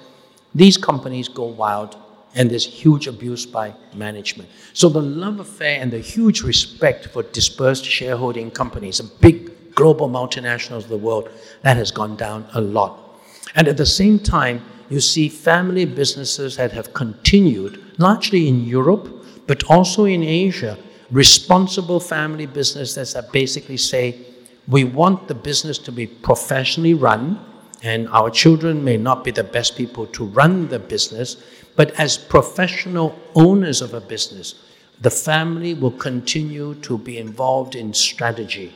these 0.56 0.78
companies 0.78 1.28
go 1.28 1.46
wild 1.46 1.96
and 2.36 2.50
there's 2.50 2.66
huge 2.66 3.08
abuse 3.08 3.46
by 3.46 3.74
management. 3.94 4.50
So 4.74 4.88
the 4.88 5.02
love 5.02 5.40
affair 5.40 5.80
and 5.82 5.92
the 5.92 6.00
huge 6.00 6.42
respect 6.42 7.08
for 7.08 7.24
dispersed 7.24 7.86
shareholding 7.86 8.52
companies, 8.52 9.00
and 9.00 9.10
big 9.20 9.76
global 9.76 10.10
multinationals 10.10 10.84
of 10.84 10.90
the 10.90 10.98
world, 10.98 11.30
that 11.64 11.78
has 11.78 11.92
gone 11.92 12.16
down 12.16 12.48
a 12.54 12.62
lot. 12.62 13.09
And 13.56 13.68
at 13.68 13.78
the 13.78 13.86
same 13.86 14.20
time, 14.20 14.62
you 14.90 15.00
see 15.00 15.30
family 15.30 15.86
businesses 15.86 16.58
that 16.58 16.72
have 16.72 16.94
continued, 16.94 17.84
largely 18.00 18.48
in 18.48 18.66
Europe, 18.66 19.08
but 19.48 19.64
also 19.66 20.06
in 20.06 20.24
Asia, 20.24 20.78
responsible 21.12 22.00
family 22.00 22.46
businesses 22.46 23.14
that 23.14 23.32
basically 23.32 23.78
say, 23.78 24.26
we 24.68 24.84
want 24.84 25.28
the 25.28 25.36
business 25.36 25.78
to 25.80 25.92
be 25.92 26.06
professionally 26.06 26.94
run, 26.94 27.40
and 27.82 28.08
our 28.10 28.30
children 28.30 28.84
may 28.84 28.98
not 28.98 29.24
be 29.24 29.32
the 29.32 29.44
best 29.44 29.76
people 29.76 30.06
to 30.08 30.26
run 30.26 30.68
the 30.68 30.80
business, 30.80 31.38
but 31.76 31.92
as 32.00 32.18
professional 32.18 33.18
owners 33.36 33.82
of 33.82 33.94
a 33.94 34.02
business, 34.02 34.56
the 35.02 35.10
family 35.10 35.74
will 35.74 35.92
continue 35.92 36.76
to 36.76 36.98
be 36.98 37.18
involved 37.18 37.74
in 37.74 37.94
strategy, 37.94 38.74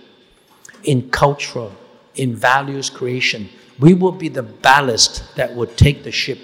in 0.85 1.09
culture, 1.09 1.69
in 2.15 2.35
values 2.35 2.89
creation. 2.89 3.49
We 3.79 3.93
will 3.93 4.11
be 4.11 4.29
the 4.29 4.43
ballast 4.43 5.35
that 5.35 5.55
will 5.55 5.67
take 5.67 6.03
the 6.03 6.11
ship 6.11 6.39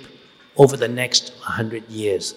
over 0.58 0.76
the 0.76 0.88
next 0.88 1.32
100 1.40 1.88
years. 1.90 2.36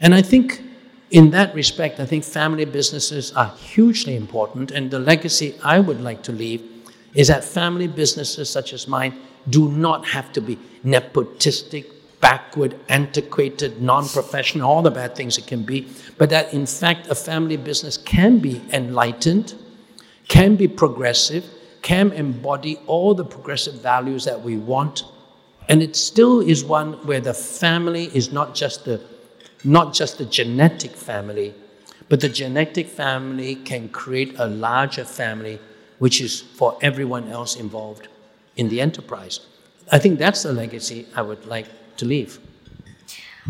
And 0.00 0.14
I 0.14 0.22
think 0.22 0.62
in 1.10 1.30
that 1.30 1.54
respect, 1.54 2.00
I 2.00 2.06
think 2.06 2.24
family 2.24 2.64
businesses 2.64 3.32
are 3.32 3.54
hugely 3.56 4.16
important, 4.16 4.70
and 4.70 4.90
the 4.90 4.98
legacy 4.98 5.54
I 5.64 5.80
would 5.80 6.00
like 6.00 6.22
to 6.24 6.32
leave 6.32 6.62
is 7.14 7.28
that 7.28 7.44
family 7.44 7.86
businesses 7.86 8.50
such 8.50 8.72
as 8.72 8.86
mine 8.86 9.18
do 9.48 9.70
not 9.70 10.06
have 10.06 10.32
to 10.34 10.40
be 10.40 10.58
nepotistic, 10.84 11.86
backward, 12.20 12.78
antiquated, 12.88 13.80
non 13.80 14.06
professional, 14.08 14.68
all 14.68 14.82
the 14.82 14.90
bad 14.90 15.16
things 15.16 15.38
it 15.38 15.46
can 15.46 15.62
be, 15.62 15.88
but 16.18 16.28
that 16.30 16.52
in 16.52 16.66
fact 16.66 17.06
a 17.08 17.14
family 17.14 17.56
business 17.56 17.96
can 17.96 18.38
be 18.38 18.60
enlightened, 18.72 19.54
can 20.28 20.56
be 20.56 20.68
progressive, 20.68 21.44
can 21.82 22.12
embody 22.12 22.78
all 22.86 23.14
the 23.14 23.24
progressive 23.24 23.74
values 23.74 24.24
that 24.24 24.42
we 24.42 24.56
want, 24.56 25.04
and 25.68 25.82
it 25.82 25.96
still 25.96 26.40
is 26.40 26.64
one 26.64 26.94
where 27.06 27.20
the 27.20 27.34
family 27.34 28.10
is 28.14 28.32
not 28.32 28.54
just 28.54 28.84
the 28.84 29.00
not 29.64 29.92
just 29.92 30.18
the 30.18 30.24
genetic 30.24 30.92
family, 30.92 31.52
but 32.08 32.20
the 32.20 32.28
genetic 32.28 32.86
family 32.86 33.56
can 33.56 33.88
create 33.88 34.34
a 34.38 34.46
larger 34.46 35.04
family, 35.04 35.58
which 35.98 36.20
is 36.20 36.40
for 36.40 36.78
everyone 36.80 37.28
else 37.28 37.56
involved 37.56 38.08
in 38.56 38.68
the 38.68 38.80
enterprise. 38.80 39.40
I 39.90 39.98
think 39.98 40.18
that's 40.18 40.42
the 40.42 40.52
legacy 40.52 41.06
I 41.14 41.22
would 41.22 41.44
like 41.46 41.66
to 41.96 42.04
leave. 42.04 42.38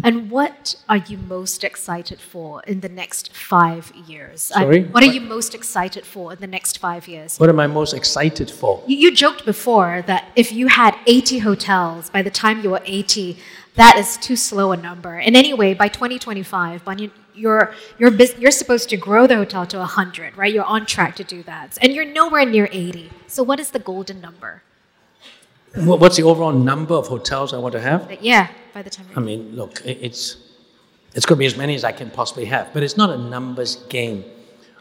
And 0.04 0.30
what 0.30 0.76
are 0.88 0.98
you 0.98 1.18
most 1.18 1.64
excited 1.64 2.20
for 2.20 2.62
in 2.62 2.80
the 2.80 2.88
next 2.88 3.34
five 3.34 3.92
years? 4.06 4.42
Sorry? 4.42 4.84
what 4.84 5.02
are 5.02 5.12
you 5.12 5.20
most 5.20 5.54
excited 5.54 6.04
for 6.04 6.32
in 6.32 6.38
the 6.38 6.46
next 6.46 6.78
five 6.78 7.08
years? 7.08 7.38
What 7.38 7.48
am 7.48 7.60
I 7.60 7.66
most 7.66 7.94
excited 7.94 8.50
for? 8.50 8.82
You, 8.86 8.96
you 8.96 9.14
joked 9.14 9.44
before 9.44 10.02
that 10.06 10.26
if 10.36 10.52
you 10.52 10.68
had 10.68 10.96
80 11.06 11.38
hotels 11.38 12.10
by 12.10 12.22
the 12.22 12.30
time 12.30 12.62
you 12.62 12.70
were 12.70 12.82
80, 12.84 13.38
that 13.74 13.96
is 13.96 14.16
too 14.16 14.36
slow 14.36 14.72
a 14.72 14.76
number. 14.76 15.18
And 15.18 15.36
anyway, 15.36 15.74
by 15.74 15.88
2025, 15.88 16.84
Banyan, 16.84 17.12
you're, 17.34 17.74
you're, 17.98 18.12
you're 18.12 18.50
supposed 18.50 18.88
to 18.90 18.96
grow 18.96 19.26
the 19.26 19.36
hotel 19.36 19.66
to 19.66 19.78
100, 19.78 20.36
right? 20.36 20.52
You're 20.52 20.64
on 20.64 20.86
track 20.86 21.16
to 21.16 21.24
do 21.24 21.42
that. 21.44 21.78
And 21.80 21.92
you're 21.92 22.04
nowhere 22.04 22.44
near 22.44 22.68
80. 22.72 23.10
So, 23.26 23.42
what 23.42 23.60
is 23.60 23.70
the 23.70 23.78
golden 23.78 24.20
number? 24.20 24.62
What's 25.74 26.16
the 26.16 26.22
overall 26.22 26.52
number 26.52 26.94
of 26.94 27.06
hotels 27.06 27.52
I 27.52 27.58
want 27.58 27.72
to 27.72 27.80
have? 27.80 28.18
Yeah, 28.20 28.48
by 28.72 28.82
the 28.82 28.90
time. 28.90 29.06
I 29.14 29.20
mean, 29.20 29.54
look, 29.54 29.82
it's 29.84 30.36
it's 31.14 31.26
going 31.26 31.36
to 31.36 31.40
be 31.40 31.46
as 31.46 31.56
many 31.56 31.74
as 31.74 31.84
I 31.84 31.92
can 31.92 32.10
possibly 32.10 32.46
have, 32.46 32.72
but 32.72 32.82
it's 32.82 32.96
not 32.96 33.10
a 33.10 33.18
numbers 33.18 33.76
game. 33.88 34.24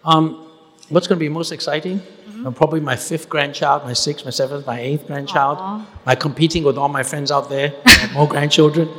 Um, 0.06 0.50
what's 0.89 1.08
going 1.08 1.17
to 1.17 1.23
be 1.23 1.30
most 1.30 1.52
exciting? 1.52 2.00
Mm-hmm. 2.00 2.52
Probably 2.52 2.80
my 2.80 2.95
fifth 2.95 3.28
grandchild, 3.28 3.84
my 3.84 3.93
sixth, 3.93 4.23
my 4.23 4.32
seventh, 4.32 4.65
my 4.65 4.80
eighth 4.80 5.08
grandchild. 5.08 5.58
Aww. 5.58 5.86
My 6.06 6.15
competing 6.15 6.63
with 6.63 6.78
all 6.78 6.89
my 6.89 7.04
friends 7.04 7.32
out 7.32 7.50
there, 7.50 7.73
more 8.13 8.28
grandchildren. 8.28 8.89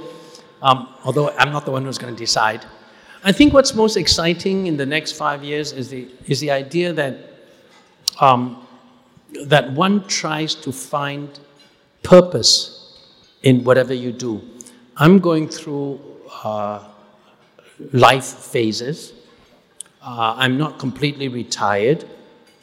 Um, 0.60 0.88
although 1.04 1.30
I'm 1.38 1.52
not 1.52 1.64
the 1.64 1.70
one 1.70 1.84
who's 1.84 1.98
going 1.98 2.14
to 2.14 2.18
decide. 2.18 2.66
I 3.24 3.32
think 3.32 3.52
what's 3.52 3.74
most 3.74 3.96
exciting 3.96 4.66
in 4.66 4.76
the 4.76 4.86
next 4.86 5.12
five 5.12 5.42
years 5.42 5.72
is 5.72 5.88
the 5.88 6.08
is 6.26 6.40
the 6.40 6.50
idea 6.50 6.92
that 6.92 7.16
um, 8.20 8.66
that 9.44 9.72
one 9.72 10.06
tries 10.06 10.54
to 10.56 10.72
find 10.72 11.38
purpose 12.02 12.96
in 13.42 13.64
whatever 13.64 13.94
you 13.94 14.12
do. 14.12 14.42
I'm 14.96 15.18
going 15.18 15.48
through 15.48 16.00
uh, 16.42 16.88
life 17.92 18.24
phases. 18.24 19.12
Uh, 20.02 20.34
I'm 20.36 20.58
not 20.58 20.78
completely 20.78 21.28
retired 21.28 22.04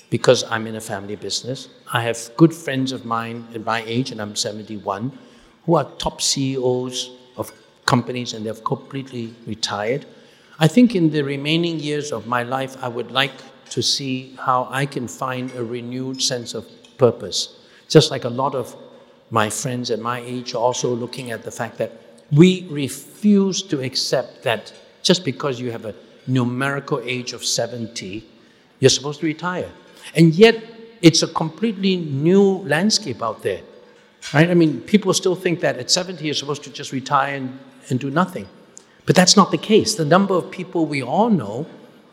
because 0.09 0.43
I'm 0.45 0.67
in 0.67 0.75
a 0.75 0.81
family 0.81 1.15
business. 1.15 1.69
I 1.91 2.01
have 2.01 2.31
good 2.37 2.53
friends 2.53 2.91
of 2.91 3.05
mine 3.05 3.47
at 3.53 3.63
my 3.63 3.83
age, 3.85 4.11
and 4.11 4.21
I'm 4.21 4.35
71, 4.35 5.17
who 5.65 5.75
are 5.75 5.85
top 5.97 6.21
CEOs 6.21 7.11
of 7.37 7.51
companies 7.85 8.33
and 8.33 8.45
they've 8.45 8.63
completely 8.63 9.33
retired. 9.45 10.05
I 10.59 10.67
think 10.67 10.95
in 10.95 11.09
the 11.09 11.21
remaining 11.21 11.79
years 11.79 12.11
of 12.11 12.27
my 12.27 12.43
life, 12.43 12.81
I 12.81 12.87
would 12.87 13.11
like 13.11 13.33
to 13.71 13.81
see 13.81 14.35
how 14.39 14.67
I 14.71 14.85
can 14.85 15.07
find 15.07 15.51
a 15.51 15.63
renewed 15.63 16.21
sense 16.21 16.53
of 16.53 16.67
purpose. 16.97 17.59
Just 17.89 18.09
like 18.11 18.23
a 18.23 18.29
lot 18.29 18.55
of 18.55 18.75
my 19.31 19.49
friends 19.49 19.91
at 19.91 19.99
my 19.99 20.19
age 20.19 20.53
are 20.53 20.59
also 20.59 20.93
looking 20.93 21.31
at 21.31 21.43
the 21.43 21.51
fact 21.51 21.77
that 21.77 21.91
we 22.31 22.67
refuse 22.69 23.61
to 23.63 23.81
accept 23.81 24.43
that 24.43 24.73
just 25.03 25.23
because 25.23 25.59
you 25.59 25.71
have 25.71 25.85
a 25.85 25.95
numerical 26.27 26.99
age 27.03 27.33
of 27.33 27.45
70, 27.45 28.27
you're 28.79 28.89
supposed 28.89 29.19
to 29.19 29.25
retire. 29.25 29.71
And 30.15 30.33
yet, 30.33 30.63
it's 31.01 31.21
a 31.21 31.27
completely 31.27 31.97
new 31.97 32.63
landscape 32.65 33.21
out 33.21 33.43
there. 33.43 33.61
Right? 34.33 34.49
I 34.49 34.53
mean, 34.53 34.81
people 34.81 35.13
still 35.13 35.35
think 35.35 35.59
that 35.59 35.77
at 35.77 35.91
70 35.91 36.25
you're 36.25 36.33
supposed 36.33 36.63
to 36.63 36.71
just 36.71 36.91
retire 36.91 37.35
and, 37.35 37.59
and 37.89 37.99
do 37.99 38.09
nothing. 38.09 38.47
But 39.05 39.15
that's 39.15 39.37
not 39.37 39.51
the 39.51 39.57
case. 39.57 39.95
The 39.95 40.05
number 40.05 40.33
of 40.33 40.49
people 40.49 40.87
we 40.87 41.03
all 41.03 41.29
know 41.29 41.67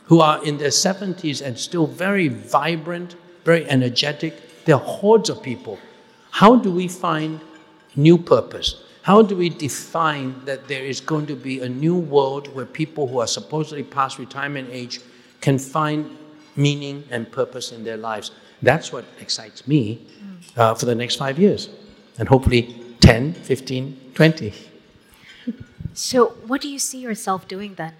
who 0.07 0.21
are 0.21 0.45
in 0.45 0.59
their 0.59 0.69
70s 0.69 1.41
and 1.45 1.59
still 1.59 1.87
very 1.87 2.29
vibrant, 2.29 3.17
very 3.45 3.69
energetic, 3.69 4.65
there 4.67 4.75
are 4.75 4.81
hordes 4.81 5.31
of 5.31 5.43
people. 5.43 5.79
How 6.33 6.57
do 6.57 6.72
we 6.72 6.89
find 6.89 7.41
new 7.95 8.16
purpose? 8.16 8.83
How 9.03 9.20
do 9.20 9.37
we 9.37 9.51
define 9.51 10.45
that 10.47 10.66
there 10.66 10.83
is 10.83 10.99
going 11.01 11.26
to 11.26 11.37
be 11.37 11.61
a 11.61 11.68
new 11.68 11.97
world 11.97 12.49
where 12.55 12.64
people 12.64 13.07
who 13.07 13.18
are 13.18 13.26
supposedly 13.26 13.85
past 13.85 14.18
retirement 14.18 14.68
age 14.72 15.01
can 15.43 15.59
find 15.59 16.16
meaning 16.57 17.05
and 17.11 17.30
purpose 17.30 17.70
in 17.70 17.85
their 17.85 17.99
lives? 17.99 18.30
That's 18.62 18.93
what 18.93 19.05
excites 19.20 19.68
me 19.68 20.07
uh, 20.57 20.74
for 20.74 20.87
the 20.87 20.95
next 20.95 21.16
five 21.16 21.39
years, 21.39 21.68
and 22.18 22.26
hopefully 22.28 22.83
10, 23.01 23.35
15, 23.35 24.12
20. 24.14 24.55
So, 25.95 26.28
what 26.47 26.62
do 26.62 26.70
you 26.70 26.78
see 26.78 27.01
yourself 27.01 27.47
doing 27.47 27.74
then? 27.74 27.93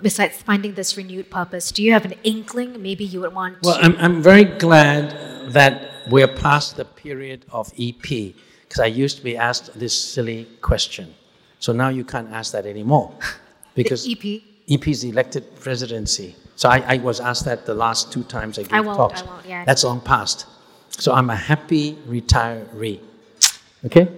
Besides 0.00 0.40
finding 0.40 0.74
this 0.74 0.96
renewed 0.96 1.32
purpose, 1.32 1.72
do 1.72 1.82
you 1.82 1.92
have 1.92 2.04
an 2.04 2.14
inkling 2.22 2.80
maybe 2.80 3.04
you 3.04 3.22
would 3.22 3.34
want 3.34 3.60
well, 3.64 3.74
to? 3.74 3.80
Well, 3.80 3.98
I'm, 3.98 4.04
I'm 4.04 4.22
very 4.22 4.44
glad 4.44 5.50
that 5.50 5.89
we're 6.10 6.28
past 6.28 6.76
the 6.76 6.84
period 6.84 7.44
of 7.50 7.72
EP 7.78 8.34
because 8.70 8.80
I 8.80 8.86
used 8.86 9.16
to 9.18 9.24
be 9.24 9.36
asked 9.36 9.78
this 9.78 9.98
silly 9.98 10.46
question. 10.60 11.14
So 11.58 11.72
now 11.72 11.88
you 11.88 12.04
can't 12.04 12.30
ask 12.30 12.52
that 12.52 12.66
anymore 12.66 13.12
because 13.74 14.08
EP? 14.08 14.42
EP 14.68 14.88
is 14.88 15.04
elected 15.04 15.44
presidency. 15.60 16.36
So 16.56 16.68
I, 16.68 16.94
I, 16.94 16.96
was 16.98 17.20
asked 17.20 17.44
that 17.46 17.66
the 17.66 17.74
last 17.74 18.12
two 18.12 18.22
times 18.24 18.58
I 18.58 18.62
gave 18.62 18.72
I 18.72 18.80
won't, 18.80 18.96
talks. 18.96 19.22
I 19.22 19.24
won't, 19.24 19.46
yeah. 19.46 19.64
That's 19.64 19.82
long 19.82 20.00
past. 20.00 20.46
So 20.90 21.12
I'm 21.12 21.30
a 21.30 21.36
happy 21.36 21.94
retiree. 22.06 23.00
Okay? 23.86 24.08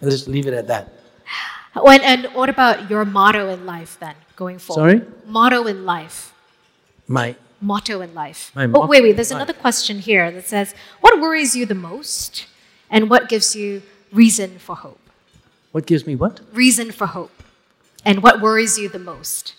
Let's 0.00 0.14
just 0.14 0.28
leave 0.28 0.46
it 0.46 0.54
at 0.54 0.66
that. 0.68 0.92
When, 1.80 2.00
and 2.00 2.26
what 2.34 2.48
about 2.48 2.90
your 2.90 3.04
motto 3.04 3.48
in 3.50 3.64
life 3.64 3.96
then, 4.00 4.16
going 4.34 4.58
forward? 4.58 4.80
Sorry? 4.80 5.12
Motto 5.26 5.66
in 5.66 5.86
life. 5.86 6.34
My 7.06 7.36
motto 7.60 8.00
in 8.00 8.14
life. 8.14 8.52
My 8.54 8.66
oh, 8.66 8.86
wait, 8.86 9.02
wait. 9.02 9.16
There's 9.16 9.30
another 9.30 9.52
question 9.52 9.98
here 9.98 10.30
that 10.30 10.46
says, 10.46 10.74
"What 11.00 11.20
worries 11.20 11.54
you 11.54 11.66
the 11.66 11.74
most, 11.74 12.46
and 12.90 13.10
what 13.10 13.28
gives 13.28 13.54
you 13.54 13.82
reason 14.12 14.58
for 14.58 14.76
hope?" 14.76 15.00
What 15.72 15.86
gives 15.86 16.06
me 16.06 16.16
what? 16.16 16.40
Reason 16.52 16.90
for 16.90 17.06
hope, 17.06 17.42
and 18.04 18.22
what 18.22 18.40
worries 18.40 18.78
you 18.78 18.88
the 18.88 18.98
most? 18.98 19.54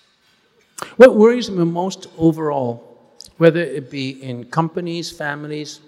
What 0.98 1.16
worries 1.16 1.50
me 1.50 1.64
most 1.64 2.08
overall, 2.18 3.16
whether 3.38 3.62
it 3.62 3.92
be 3.92 4.22
in 4.24 4.46
companies, 4.46 5.12
families, 5.12 5.80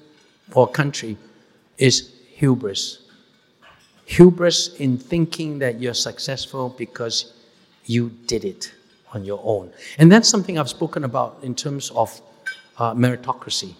or 0.53 0.67
country, 0.67 1.17
is 1.77 2.11
hubris 2.35 3.03
hubris 4.05 4.75
in 4.75 4.97
thinking 4.97 5.59
that 5.59 5.79
you're 5.79 5.93
successful 5.93 6.69
because 6.77 7.33
you 7.85 8.09
did 8.27 8.45
it 8.45 8.71
on 9.13 9.23
your 9.23 9.39
own. 9.43 9.71
And 9.97 10.11
that's 10.11 10.29
something 10.29 10.57
I've 10.57 10.69
spoken 10.69 11.03
about 11.03 11.39
in 11.41 11.55
terms 11.55 11.91
of 11.91 12.21
uh, 12.77 12.93
meritocracy. 12.93 13.73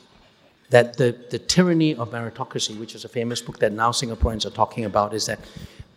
That 0.70 0.98
the, 0.98 1.16
the 1.30 1.40
tyranny 1.40 1.96
of 1.96 2.12
meritocracy, 2.12 2.80
which 2.80 2.96
is 2.96 3.06
a 3.06 3.10
famous 3.10 3.42
book 3.42 3.60
that 3.60 3.74
now 3.74 3.92
Singaporeans 3.92 4.46
are 4.46 4.52
talking 4.52 4.86
about, 4.86 5.14
is 5.14 5.26
that, 5.26 5.40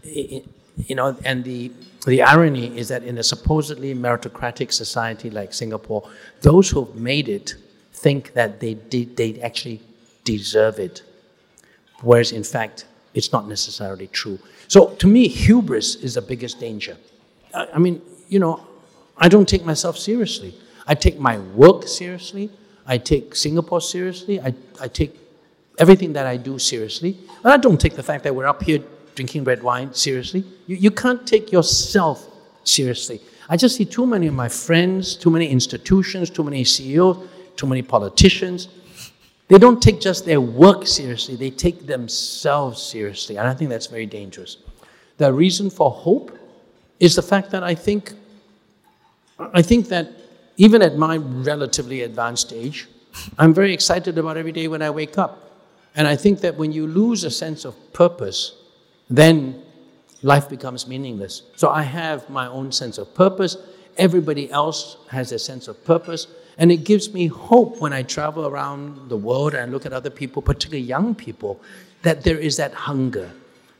you 0.03 0.95
know, 0.95 1.16
and 1.24 1.45
the, 1.45 1.72
the 2.07 2.22
irony 2.22 2.76
is 2.76 2.89
that 2.89 3.03
in 3.03 3.18
a 3.18 3.22
supposedly 3.22 3.95
meritocratic 3.95 4.72
society 4.72 5.30
like 5.30 5.55
Singapore, 5.55 6.09
those 6.43 6.68
who've 6.68 6.95
made 6.95 7.28
it 7.28 7.55
think 7.93 8.34
that 8.34 8.61
they, 8.61 8.74
did, 8.74 9.16
they 9.16 9.41
actually 9.41 9.80
deserve 10.24 10.78
it. 10.78 11.03
Whereas 12.03 12.32
in 12.32 12.45
fact, 12.45 12.84
it's 13.14 13.32
not 13.32 13.49
necessarily 13.49 14.09
true. 14.09 14.39
So 14.68 14.89
to 14.97 15.07
me, 15.07 15.28
hubris 15.28 15.95
is 15.97 16.14
the 16.14 16.22
biggest 16.22 16.61
danger. 16.61 16.99
I, 17.55 17.68
I 17.74 17.78
mean, 17.78 18.03
you 18.28 18.39
know, 18.39 18.65
I 19.18 19.28
don't 19.28 19.48
take 19.48 19.64
myself 19.64 19.98
seriously. 19.98 20.54
I 20.86 20.94
take 20.94 21.18
my 21.18 21.38
work 21.38 21.88
seriously. 21.88 22.50
I 22.86 22.98
take 22.98 23.34
Singapore 23.34 23.80
seriously. 23.80 24.40
I, 24.40 24.54
I 24.80 24.88
take 24.88 25.18
everything 25.78 26.12
that 26.14 26.26
I 26.26 26.36
do 26.36 26.58
seriously. 26.58 27.16
And 27.42 27.52
I 27.52 27.56
don't 27.56 27.80
take 27.80 27.94
the 27.96 28.02
fact 28.02 28.24
that 28.24 28.34
we're 28.34 28.46
up 28.46 28.62
here 28.62 28.80
drinking 29.14 29.44
red 29.44 29.62
wine 29.62 29.92
seriously. 29.94 30.44
You, 30.66 30.76
you 30.76 30.90
can't 30.90 31.26
take 31.26 31.50
yourself 31.50 32.28
seriously. 32.64 33.20
I 33.48 33.56
just 33.56 33.76
see 33.76 33.84
too 33.84 34.06
many 34.06 34.26
of 34.26 34.34
my 34.34 34.48
friends, 34.48 35.16
too 35.16 35.30
many 35.30 35.48
institutions, 35.48 36.30
too 36.30 36.44
many 36.44 36.64
CEOs, 36.64 37.28
too 37.56 37.66
many 37.66 37.82
politicians 37.82 38.68
they 39.48 39.58
don't 39.58 39.80
take 39.80 40.00
just 40.00 40.24
their 40.24 40.40
work 40.40 40.86
seriously, 40.86 41.36
they 41.36 41.50
take 41.50 41.86
themselves 41.86 42.82
seriously. 42.82 43.36
And 43.36 43.46
I 43.46 43.54
think 43.54 43.70
that's 43.70 43.86
very 43.86 44.06
dangerous. 44.06 44.56
The 45.18 45.32
reason 45.32 45.70
for 45.70 45.90
hope 45.90 46.36
is 46.98 47.14
the 47.14 47.22
fact 47.22 47.50
that 47.52 47.62
I 47.62 47.74
think, 47.74 48.12
I 49.39 49.62
think 49.62 49.89
that 49.89 50.12
even 50.57 50.82
at 50.82 50.97
my 50.97 51.16
relatively 51.16 52.03
advanced 52.03 52.53
age, 52.53 52.89
I'm 53.39 53.53
very 53.53 53.72
excited 53.72 54.18
about 54.18 54.37
every 54.37 54.53
day 54.53 54.68
when 54.68 54.82
I 54.82 54.91
wake 54.91 55.18
up. 55.18 55.43
And 55.95 56.07
I 56.07 56.16
think 56.16 56.41
that 56.41 56.57
when 56.57 56.72
you 56.72 56.87
lose 56.87 57.24
a 57.24 57.30
sense 57.30 57.64
of 57.64 57.74
purpose, 57.93 58.53
then 59.09 59.62
life 60.22 60.49
becomes 60.49 60.87
meaningless. 60.87 61.43
So 61.57 61.70
I 61.70 61.82
have 61.82 62.28
my 62.28 62.47
own 62.47 62.72
sense 62.72 62.99
of 62.99 63.14
purpose. 63.14 63.57
Everybody 63.97 64.51
else 64.51 64.99
has 65.09 65.32
a 65.32 65.39
sense 65.39 65.68
of 65.68 65.82
purpose. 65.84 66.26
And 66.59 66.72
it 66.72 66.84
gives 66.84 67.12
me 67.12 67.26
hope 67.26 67.80
when 67.80 67.93
I 67.93 68.03
travel 68.03 68.47
around 68.47 69.09
the 69.09 69.16
world 69.16 69.55
and 69.55 69.72
look 69.72 69.87
at 69.87 69.93
other 69.93 70.11
people, 70.11 70.43
particularly 70.43 70.84
young 70.84 71.14
people, 71.14 71.61
that 72.03 72.24
there 72.24 72.39
is 72.39 72.57
that 72.57 72.72
hunger. 72.72 73.30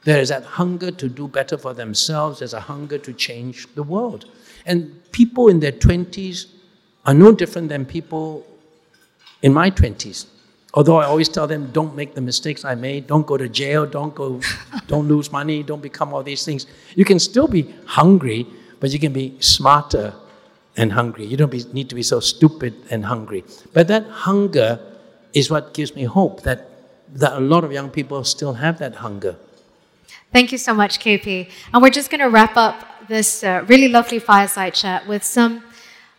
There 0.07 0.21
is 0.21 0.29
that 0.29 0.45
hunger 0.45 0.93
to 0.93 1.09
do 1.09 1.27
better 1.27 1.59
for 1.59 1.75
themselves. 1.75 2.39
There's 2.39 2.55
a 2.55 2.61
hunger 2.61 2.97
to 2.97 3.13
change 3.13 3.67
the 3.75 3.83
world. 3.83 4.27
And 4.65 5.03
people 5.11 5.49
in 5.49 5.59
their 5.59 5.73
20s 5.73 6.47
are 7.05 7.13
no 7.13 7.33
different 7.33 7.69
than 7.71 7.85
people 7.85 8.47
in 9.43 9.53
my 9.53 9.69
20s. 9.69 10.27
Although 10.75 10.99
I 10.99 11.07
always 11.07 11.29
tell 11.29 11.49
them, 11.49 11.73
don't 11.73 11.97
make 11.97 12.15
the 12.15 12.21
mistakes 12.21 12.65
I 12.65 12.77
made, 12.77 13.09
don't 13.09 13.27
go 13.27 13.37
to 13.37 13.49
jail, 13.49 13.85
don't 13.85 14.15
go, 14.15 14.41
don't 14.87 15.09
lose 15.09 15.33
money, 15.33 15.65
don't 15.65 15.83
become 15.83 16.15
all 16.15 16.23
these 16.23 16.45
things. 16.45 16.67
You 16.95 17.05
can 17.05 17.19
still 17.19 17.49
be 17.49 17.75
hungry, 17.87 18.47
but 18.79 18.91
you 18.91 19.01
can 19.01 19.13
be 19.13 19.35
smarter 19.41 20.15
and 20.77 20.93
hungry. 20.93 21.27
You 21.27 21.37
don't 21.37 21.51
be, 21.51 21.65
need 21.73 21.89
to 21.89 21.97
be 21.97 22.05
so 22.05 22.21
stupid 22.21 22.77
and 22.91 23.07
hungry. 23.07 23.43
But 23.73 23.89
that 23.89 24.07
hunger 24.07 24.79
is 25.35 25.51
what 25.51 25.75
gives 25.75 25.97
me 25.97 26.05
hope 26.05 26.43
that, 26.43 26.71
that 27.15 27.33
a 27.33 27.41
lot 27.41 27.65
of 27.65 27.73
young 27.73 27.91
people 27.91 28.23
still 28.23 28.53
have 28.55 28.79
that 28.79 28.95
hunger. 28.95 29.37
Thank 30.37 30.53
you 30.53 30.59
so 30.59 30.74
much, 30.74 30.99
KP. 31.01 31.49
And 31.72 31.82
we're 31.82 31.89
just 31.89 32.11
going 32.11 32.20
to 32.20 32.28
wrap 32.28 32.59
up 32.59 33.09
this 33.09 33.43
uh, 33.43 33.64
really 33.68 33.89
lovely 33.89 34.18
fireside 34.18 34.74
chat 34.74 35.09
with 35.09 35.24
some 35.24 35.64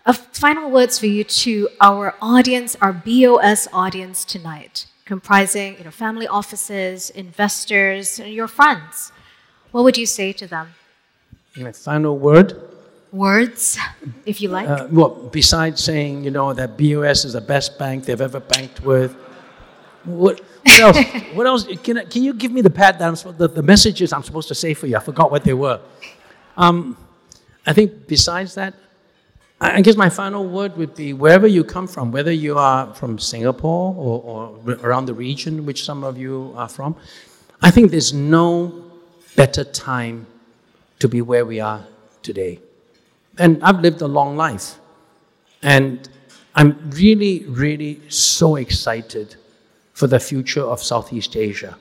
uh, 0.08 0.14
final 0.14 0.72
words 0.72 0.98
for 0.98 1.06
you 1.06 1.24
to 1.24 1.70
our 1.80 2.16
audience, 2.20 2.76
our 2.82 2.92
BOS 2.92 3.68
audience 3.72 4.26
tonight, 4.26 4.88
comprising 5.06 5.78
you 5.78 5.84
know, 5.84 5.92
family 5.92 6.28
offices, 6.28 7.12
investors, 7.12 8.18
and 8.18 8.34
your 8.34 8.48
friends. 8.48 9.12
What 9.70 9.84
would 9.84 10.00
you 10.00 10.08
say 10.08 10.34
to 10.34 10.48
them? 10.48 10.74
My 11.56 11.72
final 11.72 12.18
word 12.18 12.60
words, 13.12 13.78
if 14.26 14.42
you 14.42 14.50
like? 14.50 14.68
Uh, 14.68 14.88
well, 14.90 15.10
besides 15.10 15.84
saying, 15.84 16.24
you 16.24 16.32
know, 16.32 16.54
that 16.54 16.76
BOS 16.76 17.24
is 17.24 17.34
the 17.34 17.42
best 17.42 17.78
bank 17.78 18.06
they've 18.06 18.20
ever 18.20 18.40
banked 18.40 18.82
with, 18.82 19.16
what, 20.08 20.40
what 20.40 20.80
else? 20.80 20.98
what 21.34 21.48
else? 21.48 21.68
Can, 21.84 22.06
can 22.08 22.24
you 22.24 22.34
give 22.34 22.52
me 22.52 22.62
the 22.62 22.70
pad 22.70 23.00
that 23.00 23.08
I'm 23.08 23.38
the, 23.38 23.48
the 23.48 23.64
messages 23.64 24.14
I'm 24.14 24.24
supposed 24.24 24.48
to 24.48 24.56
say 24.56 24.74
for 24.74 24.88
you? 24.88 24.98
I 24.98 25.00
forgot 25.00 25.32
what 25.32 25.44
they 25.44 25.54
were. 25.54 25.80
Um, 26.56 26.98
I 27.66 27.74
think 27.74 28.08
besides 28.08 28.56
that, 28.56 28.74
I 29.60 29.82
guess 29.82 29.96
my 29.96 30.10
final 30.10 30.48
word 30.48 30.78
would 30.78 30.96
be 30.96 31.14
wherever 31.14 31.48
you 31.48 31.64
come 31.64 31.88
from, 31.88 32.12
whether 32.12 32.32
you 32.32 32.58
are 32.58 32.94
from 32.94 33.18
Singapore 33.18 33.96
or, 33.98 34.22
or 34.22 34.76
around 34.84 35.08
the 35.08 35.16
region, 35.16 35.66
which 35.66 35.84
some 35.84 36.04
of 36.04 36.18
you 36.18 36.54
are 36.56 36.70
from, 36.70 36.96
I 37.62 37.72
think 37.72 37.90
there's 37.90 38.14
no 38.14 38.84
better 39.36 39.64
time 39.64 40.28
to 41.00 41.08
be 41.08 41.22
where 41.22 41.44
we 41.46 41.60
are 41.60 41.86
today. 42.22 42.60
And 43.40 43.64
I've 43.64 43.80
lived 43.80 44.02
a 44.02 44.08
long 44.08 44.38
life. 44.38 44.78
And 45.64 46.08
I'm 46.54 46.92
really, 46.92 47.44
really 47.46 48.02
so 48.10 48.56
excited 48.56 49.36
for 49.98 50.06
the 50.06 50.20
future 50.20 50.62
of 50.62 50.80
Southeast 50.80 51.36
Asia. 51.36 51.76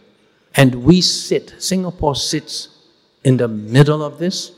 And 0.55 0.75
we 0.75 1.03
sit, 1.03 1.53
Singapore 1.59 2.15
sits 2.15 2.69
in 3.25 3.37
the 3.37 3.47
middle 3.47 4.03
of 4.03 4.19
this. 4.19 4.53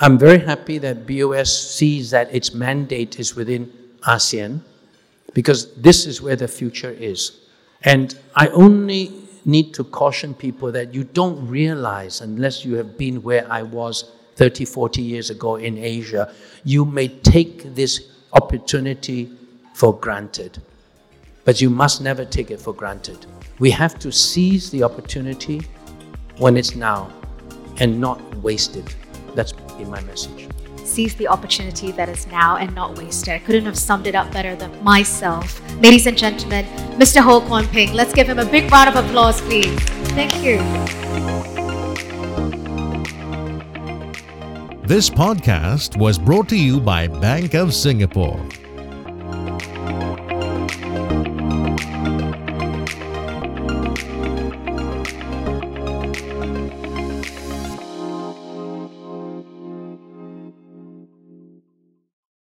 I'm 0.00 0.18
very 0.18 0.40
happy 0.40 0.78
that 0.78 1.06
BOS 1.06 1.56
sees 1.76 2.10
that 2.10 2.34
its 2.34 2.52
mandate 2.52 3.20
is 3.20 3.36
within 3.36 3.72
ASEAN 4.08 4.62
because 5.34 5.72
this 5.76 6.04
is 6.04 6.20
where 6.20 6.34
the 6.34 6.48
future 6.48 6.90
is. 6.90 7.38
And 7.82 8.18
I 8.34 8.48
only 8.48 9.12
need 9.44 9.72
to 9.74 9.84
caution 9.84 10.34
people 10.34 10.72
that 10.72 10.92
you 10.92 11.04
don't 11.04 11.46
realize, 11.46 12.20
unless 12.22 12.64
you 12.64 12.74
have 12.74 12.98
been 12.98 13.22
where 13.22 13.46
I 13.48 13.62
was 13.62 14.10
30, 14.34 14.64
40 14.64 15.00
years 15.00 15.30
ago 15.30 15.54
in 15.54 15.78
Asia, 15.78 16.34
you 16.64 16.84
may 16.84 17.06
take 17.06 17.72
this 17.76 18.10
opportunity 18.32 19.30
for 19.74 19.96
granted. 19.96 20.60
But 21.44 21.60
you 21.60 21.70
must 21.70 22.00
never 22.00 22.24
take 22.24 22.50
it 22.50 22.60
for 22.60 22.72
granted. 22.72 23.26
We 23.58 23.70
have 23.70 23.98
to 24.00 24.10
seize 24.10 24.70
the 24.70 24.82
opportunity 24.82 25.62
when 26.38 26.56
it's 26.56 26.74
now 26.74 27.10
and 27.78 28.00
not 28.00 28.20
waste 28.36 28.76
it. 28.76 28.96
That's 29.34 29.52
been 29.52 29.90
my 29.90 30.00
message. 30.02 30.48
Seize 30.84 31.14
the 31.14 31.28
opportunity 31.28 31.92
that 31.92 32.08
is 32.08 32.26
now 32.26 32.56
and 32.56 32.74
not 32.74 32.98
waste 32.98 33.28
it. 33.28 33.32
I 33.32 33.38
couldn't 33.38 33.64
have 33.64 33.78
summed 33.78 34.06
it 34.06 34.14
up 34.14 34.32
better 34.32 34.56
than 34.56 34.82
myself. 34.82 35.60
Ladies 35.80 36.06
and 36.06 36.16
gentlemen, 36.16 36.64
Mr. 36.98 37.22
Ho 37.22 37.40
Kwon 37.40 37.70
Ping, 37.70 37.92
let's 37.92 38.12
give 38.12 38.28
him 38.28 38.38
a 38.38 38.44
big 38.44 38.70
round 38.72 38.88
of 38.88 38.96
applause, 38.96 39.40
please. 39.42 39.78
Thank 40.18 40.34
you. 40.42 40.58
This 44.86 45.08
podcast 45.08 45.96
was 45.96 46.18
brought 46.18 46.48
to 46.48 46.56
you 46.56 46.80
by 46.80 47.06
Bank 47.06 47.54
of 47.54 47.72
Singapore. 47.72 48.44